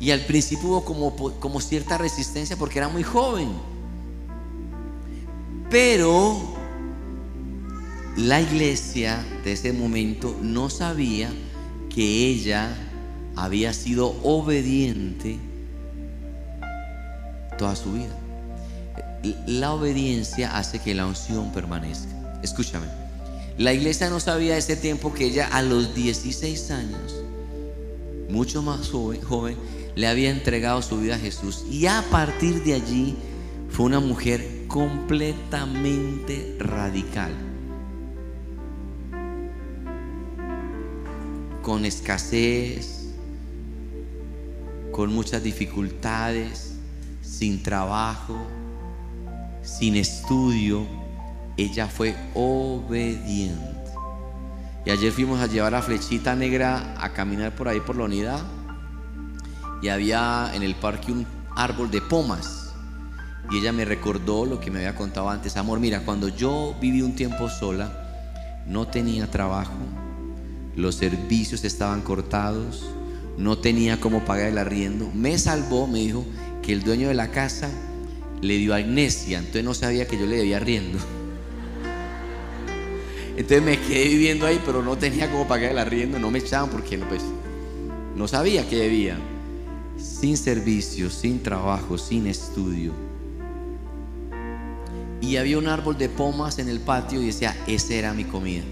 Y 0.00 0.10
al 0.10 0.24
principio 0.24 0.68
hubo 0.68 0.84
como, 0.84 1.14
como 1.38 1.60
cierta 1.60 1.98
resistencia 1.98 2.56
porque 2.56 2.78
era 2.78 2.88
muy 2.88 3.02
joven. 3.02 3.50
Pero 5.68 6.40
la 8.16 8.40
iglesia 8.40 9.22
de 9.44 9.52
ese 9.52 9.74
momento 9.74 10.34
no 10.40 10.70
sabía 10.70 11.30
que 11.94 12.26
ella 12.28 12.74
había 13.36 13.74
sido 13.74 14.16
obediente 14.22 15.38
toda 17.58 17.76
su 17.76 17.92
vida. 17.92 18.16
La 19.46 19.74
obediencia 19.74 20.56
hace 20.56 20.78
que 20.78 20.94
la 20.94 21.06
unción 21.06 21.52
permanezca. 21.52 22.40
Escúchame. 22.42 22.86
La 23.58 23.74
iglesia 23.74 24.08
no 24.08 24.20
sabía 24.20 24.56
ese 24.56 24.76
tiempo 24.76 25.12
que 25.12 25.26
ella 25.26 25.48
a 25.50 25.62
los 25.62 25.94
16 25.94 26.70
años, 26.70 27.16
mucho 28.30 28.62
más 28.62 28.88
joven, 28.88 29.20
joven, 29.20 29.56
le 29.96 30.06
había 30.06 30.30
entregado 30.30 30.80
su 30.80 30.98
vida 30.98 31.16
a 31.16 31.18
Jesús. 31.18 31.64
Y 31.68 31.86
a 31.86 32.04
partir 32.10 32.62
de 32.62 32.74
allí 32.74 33.16
fue 33.68 33.86
una 33.86 33.98
mujer 33.98 34.66
completamente 34.68 36.56
radical. 36.60 37.32
Con 41.62 41.84
escasez, 41.84 43.08
con 44.92 45.12
muchas 45.12 45.42
dificultades, 45.42 46.77
sin 47.38 47.62
trabajo, 47.62 48.36
sin 49.62 49.94
estudio, 49.94 50.84
ella 51.56 51.86
fue 51.86 52.16
obediente. 52.34 53.92
Y 54.84 54.90
ayer 54.90 55.12
fuimos 55.12 55.38
a 55.38 55.46
llevar 55.46 55.72
a 55.76 55.82
Flechita 55.82 56.34
Negra 56.34 56.96
a 56.98 57.12
caminar 57.12 57.54
por 57.54 57.68
ahí 57.68 57.78
por 57.78 57.94
la 57.94 58.04
unidad. 58.06 58.40
Y 59.80 59.88
había 59.88 60.50
en 60.52 60.64
el 60.64 60.74
parque 60.74 61.12
un 61.12 61.28
árbol 61.54 61.92
de 61.92 62.00
pomas. 62.00 62.72
Y 63.52 63.58
ella 63.58 63.70
me 63.70 63.84
recordó 63.84 64.44
lo 64.44 64.58
que 64.58 64.72
me 64.72 64.78
había 64.78 64.96
contado 64.96 65.30
antes. 65.30 65.56
Amor, 65.56 65.78
mira, 65.78 66.00
cuando 66.00 66.26
yo 66.26 66.74
viví 66.80 67.02
un 67.02 67.14
tiempo 67.14 67.48
sola, 67.48 68.64
no 68.66 68.88
tenía 68.88 69.30
trabajo, 69.30 69.78
los 70.74 70.96
servicios 70.96 71.62
estaban 71.62 72.00
cortados, 72.00 72.84
no 73.36 73.58
tenía 73.58 74.00
cómo 74.00 74.24
pagar 74.24 74.48
el 74.48 74.58
arriendo. 74.58 75.08
Me 75.14 75.38
salvó, 75.38 75.86
me 75.86 76.00
dijo, 76.00 76.24
que 76.68 76.74
el 76.74 76.82
dueño 76.82 77.08
de 77.08 77.14
la 77.14 77.30
casa 77.30 77.70
le 78.42 78.58
dio 78.58 78.74
amnesia, 78.74 79.38
entonces 79.38 79.64
no 79.64 79.72
sabía 79.72 80.06
que 80.06 80.18
yo 80.18 80.26
le 80.26 80.36
debía 80.36 80.58
arriendo. 80.58 80.98
Entonces 83.38 83.62
me 83.62 83.80
quedé 83.80 84.06
viviendo 84.08 84.44
ahí, 84.44 84.60
pero 84.66 84.82
no 84.82 84.98
tenía 84.98 85.30
cómo 85.30 85.48
pagar 85.48 85.72
el 85.72 85.78
arriendo, 85.78 86.18
no 86.18 86.30
me 86.30 86.40
echaban 86.40 86.68
porque 86.68 86.98
pues, 86.98 87.22
no 88.14 88.28
sabía 88.28 88.68
que 88.68 88.76
debía. 88.76 89.16
Sin 89.96 90.36
servicio, 90.36 91.08
sin 91.08 91.42
trabajo, 91.42 91.96
sin 91.96 92.26
estudio. 92.26 92.92
Y 95.22 95.38
había 95.38 95.56
un 95.56 95.68
árbol 95.68 95.96
de 95.96 96.10
pomas 96.10 96.58
en 96.58 96.68
el 96.68 96.80
patio 96.80 97.22
y 97.22 97.28
decía, 97.28 97.56
esa 97.66 97.94
era 97.94 98.12
mi 98.12 98.24
comida. 98.24 98.64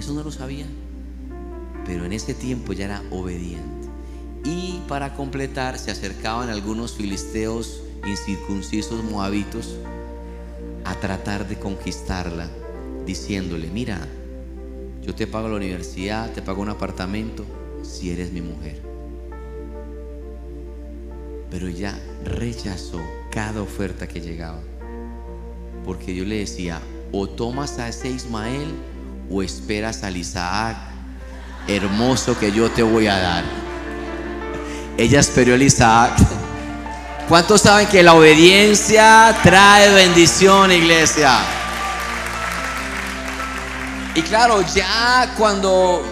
Eso 0.00 0.14
no 0.14 0.24
lo 0.24 0.32
sabía, 0.32 0.66
pero 1.84 2.06
en 2.06 2.12
ese 2.12 2.34
tiempo 2.34 2.72
ya 2.72 2.86
era 2.86 3.02
obediente. 3.12 3.75
Y 4.46 4.80
para 4.86 5.12
completar 5.12 5.76
se 5.76 5.90
acercaban 5.90 6.50
algunos 6.50 6.92
filisteos 6.94 7.82
incircuncisos 8.06 9.02
moabitos 9.02 9.74
a 10.84 10.94
tratar 10.94 11.48
de 11.48 11.58
conquistarla, 11.58 12.48
diciéndole, 13.04 13.66
mira, 13.66 13.98
yo 15.02 15.16
te 15.16 15.26
pago 15.26 15.48
la 15.48 15.56
universidad, 15.56 16.30
te 16.30 16.42
pago 16.42 16.62
un 16.62 16.68
apartamento, 16.68 17.44
si 17.82 18.12
eres 18.12 18.30
mi 18.30 18.40
mujer. 18.40 18.80
Pero 21.50 21.66
ella 21.66 21.98
rechazó 22.24 23.00
cada 23.32 23.62
oferta 23.62 24.06
que 24.06 24.20
llegaba, 24.20 24.60
porque 25.84 26.12
Dios 26.12 26.26
le 26.28 26.38
decía, 26.38 26.80
o 27.10 27.28
tomas 27.28 27.80
a 27.80 27.88
ese 27.88 28.10
Ismael 28.10 28.72
o 29.28 29.42
esperas 29.42 30.04
al 30.04 30.16
Isaac 30.16 30.76
hermoso 31.66 32.38
que 32.38 32.52
yo 32.52 32.70
te 32.70 32.84
voy 32.84 33.08
a 33.08 33.18
dar. 33.18 33.65
Ella 34.98 35.20
esperó 35.20 35.54
el 35.54 35.62
Isaac. 35.62 36.12
¿Cuántos 37.28 37.62
saben 37.62 37.86
que 37.88 38.02
la 38.02 38.14
obediencia 38.14 39.36
trae 39.42 39.92
bendición, 39.92 40.72
iglesia? 40.72 41.38
Y 44.14 44.22
claro, 44.22 44.62
ya 44.74 45.34
cuando 45.36 46.02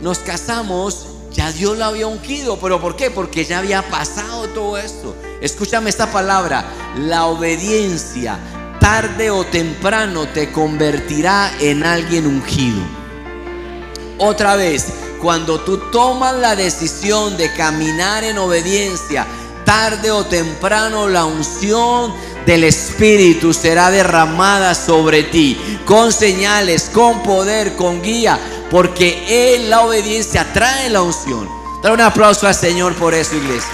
nos 0.00 0.20
casamos, 0.20 1.06
ya 1.32 1.50
Dios 1.50 1.76
la 1.76 1.86
había 1.86 2.06
ungido. 2.06 2.58
¿Pero 2.60 2.80
por 2.80 2.94
qué? 2.94 3.10
Porque 3.10 3.44
ya 3.44 3.58
había 3.58 3.82
pasado 3.82 4.46
todo 4.50 4.78
esto. 4.78 5.16
Escúchame 5.40 5.90
esta 5.90 6.12
palabra. 6.12 6.64
La 6.98 7.26
obediencia, 7.26 8.38
tarde 8.78 9.30
o 9.30 9.44
temprano, 9.44 10.28
te 10.28 10.52
convertirá 10.52 11.50
en 11.60 11.84
alguien 11.84 12.26
ungido. 12.26 12.82
Otra 14.18 14.54
vez, 14.54 14.92
cuando 15.18 15.60
tú 15.60 15.78
tomas 15.90 16.34
la 16.34 16.56
decisión 16.56 17.36
de 17.36 17.52
caminar 17.52 18.24
en 18.24 18.38
obediencia, 18.38 19.26
tarde 19.64 20.10
o 20.10 20.24
temprano 20.24 21.08
la 21.08 21.24
unción 21.26 22.14
del 22.46 22.64
Espíritu 22.64 23.52
será 23.52 23.90
derramada 23.90 24.74
sobre 24.74 25.24
ti, 25.24 25.58
con 25.84 26.12
señales, 26.12 26.90
con 26.92 27.22
poder, 27.22 27.76
con 27.76 28.00
guía, 28.00 28.38
porque 28.70 29.54
Él 29.54 29.68
la 29.68 29.82
obediencia 29.82 30.50
trae 30.52 30.88
la 30.88 31.02
unción. 31.02 31.48
Dale 31.82 31.94
un 31.94 32.00
aplauso 32.00 32.46
al 32.46 32.54
Señor 32.54 32.94
por 32.94 33.12
eso, 33.12 33.36
iglesia. 33.36 33.68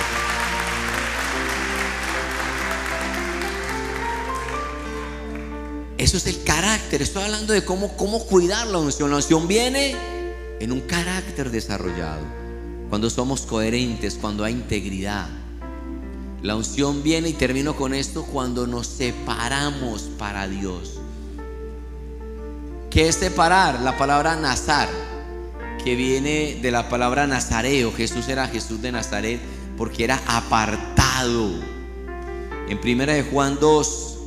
Eso 5.96 6.16
es 6.16 6.26
el 6.26 6.42
carácter. 6.42 7.02
Estoy 7.02 7.22
hablando 7.22 7.52
de 7.52 7.64
cómo, 7.64 7.96
cómo 7.96 8.26
cuidar 8.26 8.66
la 8.66 8.78
unción. 8.78 9.10
La 9.10 9.16
unción 9.16 9.48
viene 9.48 10.13
en 10.64 10.72
un 10.72 10.80
carácter 10.80 11.50
desarrollado, 11.50 12.22
cuando 12.88 13.10
somos 13.10 13.42
coherentes, 13.42 14.18
cuando 14.18 14.44
hay 14.44 14.54
integridad. 14.54 15.28
La 16.42 16.56
unción 16.56 17.02
viene 17.02 17.28
y 17.28 17.32
termino 17.34 17.76
con 17.76 17.92
esto 17.92 18.24
cuando 18.24 18.66
nos 18.66 18.86
separamos 18.86 20.10
para 20.18 20.48
Dios. 20.48 21.00
¿Qué 22.90 23.08
es 23.08 23.16
separar? 23.16 23.80
La 23.80 23.98
palabra 23.98 24.36
nazar, 24.36 24.88
que 25.84 25.96
viene 25.96 26.58
de 26.62 26.70
la 26.70 26.88
palabra 26.88 27.26
nazareo. 27.26 27.92
Jesús 27.92 28.28
era 28.28 28.48
Jesús 28.48 28.80
de 28.80 28.92
Nazaret 28.92 29.40
porque 29.76 30.04
era 30.04 30.22
apartado. 30.26 31.50
En 32.68 32.80
primera 32.80 33.12
de 33.12 33.22
Juan 33.22 33.58
2, 33.60 34.18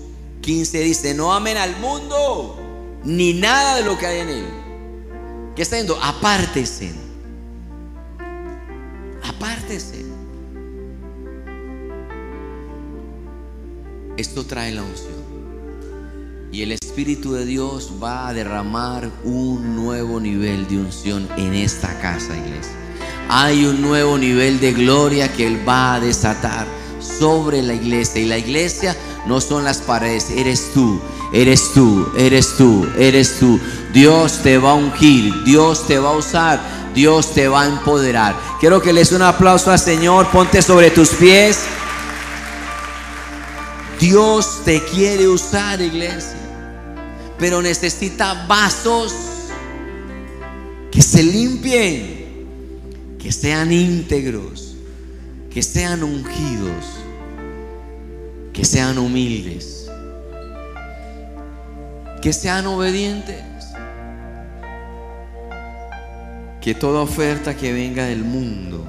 15 0.41 0.79
dice, 0.81 1.13
no 1.15 1.33
amen 1.33 1.57
al 1.57 1.77
mundo 1.77 2.57
ni 3.03 3.33
nada 3.33 3.77
de 3.77 3.83
lo 3.83 3.97
que 3.97 4.05
hay 4.05 4.19
en 4.19 4.29
él. 4.29 4.66
¿Qué 5.57 5.63
está 5.63 5.75
diciendo? 5.75 5.99
Apártese. 6.03 6.93
Apártese. 9.23 10.05
Esto 14.17 14.45
trae 14.45 14.71
la 14.71 14.83
unción. 14.83 15.17
Y 16.51 16.61
el 16.61 16.73
Espíritu 16.73 17.33
de 17.33 17.47
Dios 17.47 17.93
va 18.01 18.27
a 18.27 18.33
derramar 18.35 19.09
un 19.23 19.75
nuevo 19.75 20.19
nivel 20.19 20.67
de 20.67 20.77
unción 20.77 21.27
en 21.37 21.55
esta 21.55 21.99
casa, 22.01 22.37
iglesia. 22.37 22.73
Hay 23.27 23.65
un 23.65 23.81
nuevo 23.81 24.15
nivel 24.19 24.59
de 24.59 24.73
gloria 24.73 25.33
que 25.33 25.47
Él 25.47 25.67
va 25.67 25.95
a 25.95 25.99
desatar 25.99 26.67
sobre 26.99 27.63
la 27.63 27.73
iglesia. 27.73 28.21
Y 28.21 28.25
la 28.25 28.37
iglesia 28.37 28.95
no 29.25 29.41
son 29.41 29.63
las 29.63 29.79
paredes, 29.79 30.29
eres 30.29 30.71
tú, 30.71 31.01
eres 31.33 31.73
tú, 31.73 32.07
eres 32.15 32.55
tú, 32.57 32.87
eres 32.97 33.39
tú. 33.39 33.59
Dios 33.97 34.43
te 34.43 34.59
va 34.59 34.73
a 34.73 34.75
ungir, 34.75 35.43
Dios 35.43 35.87
te 35.87 35.97
va 35.97 36.09
a 36.09 36.17
usar, 36.17 36.61
Dios 36.93 37.33
te 37.33 37.47
va 37.47 37.63
a 37.63 37.65
empoderar. 37.65 38.35
Quiero 38.59 38.79
que 38.79 38.93
les 38.93 39.11
un 39.11 39.23
aplauso 39.23 39.71
al 39.71 39.79
Señor, 39.79 40.27
ponte 40.27 40.61
sobre 40.61 40.91
tus 40.91 41.09
pies. 41.15 41.61
Dios 43.99 44.61
te 44.63 44.83
quiere 44.83 45.27
usar, 45.27 45.81
iglesia, 45.81 46.37
pero 47.39 47.59
necesita 47.59 48.45
vasos 48.45 49.15
que 50.91 51.01
se 51.01 51.23
limpien, 51.23 52.45
que 53.17 53.31
sean 53.31 53.71
íntegros, 53.71 54.75
que 55.51 55.63
sean 55.63 56.03
ungidos, 56.03 56.85
que 58.53 58.63
sean 58.63 58.99
humildes, 58.99 59.89
que 62.21 62.31
sean 62.31 62.67
obedientes. 62.67 63.56
Que 66.67 66.75
toda 66.75 66.99
oferta 66.99 67.55
que 67.55 67.71
venga 67.71 68.07
del 68.07 68.25
mundo, 68.25 68.85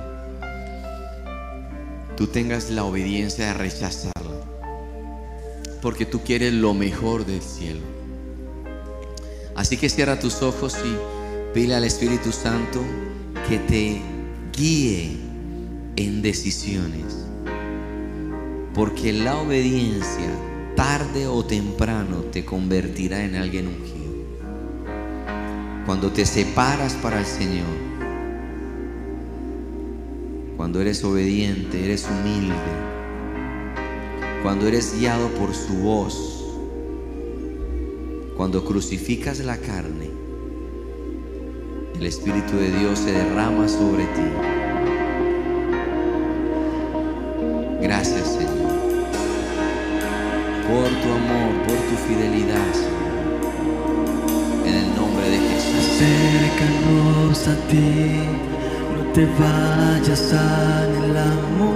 tú 2.17 2.27
tengas 2.27 2.71
la 2.71 2.83
obediencia 2.83 3.47
de 3.47 3.55
rechazarla, 3.55 4.43
porque 5.81 6.05
tú 6.05 6.25
quieres 6.25 6.53
lo 6.55 6.75
mejor 6.75 7.25
del 7.25 7.41
cielo. 7.41 7.79
Así 9.55 9.77
que 9.77 9.89
cierra 9.89 10.19
tus 10.19 10.43
ojos 10.43 10.77
y 10.85 11.55
pide 11.55 11.77
al 11.77 11.85
Espíritu 11.85 12.33
Santo 12.33 12.83
que 13.49 13.59
te 13.59 14.01
guíe 14.53 15.17
en 15.95 16.21
decisiones. 16.21 17.27
Porque 18.75 19.13
la 19.13 19.37
obediencia, 19.37 20.33
tarde 20.75 21.29
o 21.29 21.45
temprano, 21.45 22.23
te 22.23 22.45
convertirá 22.45 23.23
en 23.23 23.37
alguien 23.37 23.69
ungido. 23.69 23.98
Cuando 25.89 26.13
te 26.13 26.27
separas 26.27 26.93
para 26.97 27.19
el 27.19 27.25
Señor, 27.25 27.65
cuando 30.55 30.83
eres 30.83 31.03
obediente, 31.03 31.83
eres 31.83 32.07
humilde, 32.11 32.55
cuando 34.43 34.69
eres 34.69 35.01
guiado 35.01 35.29
por 35.29 35.55
su 35.55 35.73
voz, 35.79 36.45
cuando 38.37 38.67
crucificas 38.67 39.39
la 39.39 39.57
carne, 39.57 40.11
el 41.99 42.05
Espíritu 42.05 42.59
de 42.59 42.71
Dios 42.71 42.99
se 42.99 43.13
derrama 43.13 43.67
sobre 43.67 44.05
ti. 44.09 44.29
Gracias, 47.81 48.29
Señor, 48.29 49.07
por 50.69 50.89
tu 51.01 51.13
amor, 51.13 51.67
por 51.67 51.77
tu 51.77 51.97
fidelidad, 52.07 52.75
Señor. 52.75 53.08
Acércanos 55.99 57.41
a 57.49 57.57
ti, 57.67 58.23
no 58.95 59.03
te 59.13 59.27
vayas, 59.27 60.33
anhelamos 60.33 61.71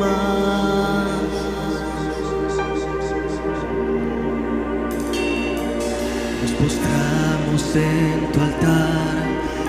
más. 0.00 1.30
Nos 6.42 6.52
postramos 6.58 7.62
en 7.76 8.18
tu 8.32 8.38
altar, 8.40 9.16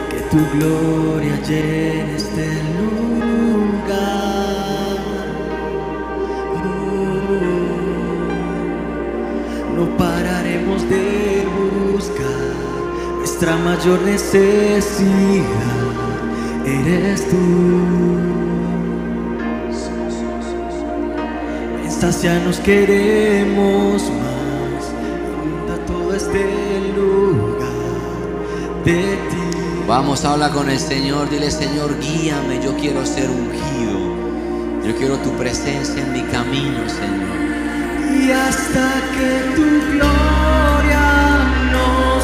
que 0.09 0.19
tu 0.31 0.39
gloria 0.57 1.35
llene 1.47 2.15
este 2.15 2.47
lugar. 2.79 3.85
No 9.75 9.83
pararemos 9.97 10.81
de 10.89 11.45
buscar 11.93 12.64
nuestra 13.37 13.57
mayor 13.57 14.01
necesidad 14.03 15.43
eres 16.65 17.27
tú. 17.29 17.35
Ven, 22.23 22.45
nos 22.45 22.59
queremos 22.61 24.03
más. 24.03 24.85
Inunda 25.43 25.85
todo 25.85 26.13
este 26.13 26.45
lugar 26.95 27.67
de 28.85 29.01
ti. 29.01 29.57
Vamos, 29.85 30.23
habla 30.23 30.49
con 30.51 30.69
el 30.69 30.79
Señor. 30.79 31.29
Dile, 31.29 31.51
Señor, 31.51 31.99
guíame. 31.99 32.63
Yo 32.63 32.73
quiero 32.77 33.05
ser 33.05 33.29
ungido. 33.29 34.15
Yo 34.87 34.95
quiero 34.95 35.17
tu 35.17 35.31
presencia 35.31 36.01
en 36.01 36.13
mi 36.13 36.21
camino, 36.31 36.87
Señor. 36.87 37.35
Y 38.17 38.31
hasta 38.31 38.93
que 39.13 39.55
tu 39.55 39.97
gloria 39.97 41.03
nos 41.73 42.23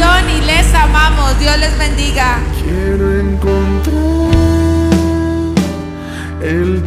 Bendición 0.03 0.29
y 0.29 0.45
les 0.45 0.73
amamos. 0.73 1.39
Dios 1.39 1.57
les 1.59 1.77
bendiga. 1.77 2.39
Quiero 2.63 3.19
encontrar 3.19 3.93
el 6.41 6.83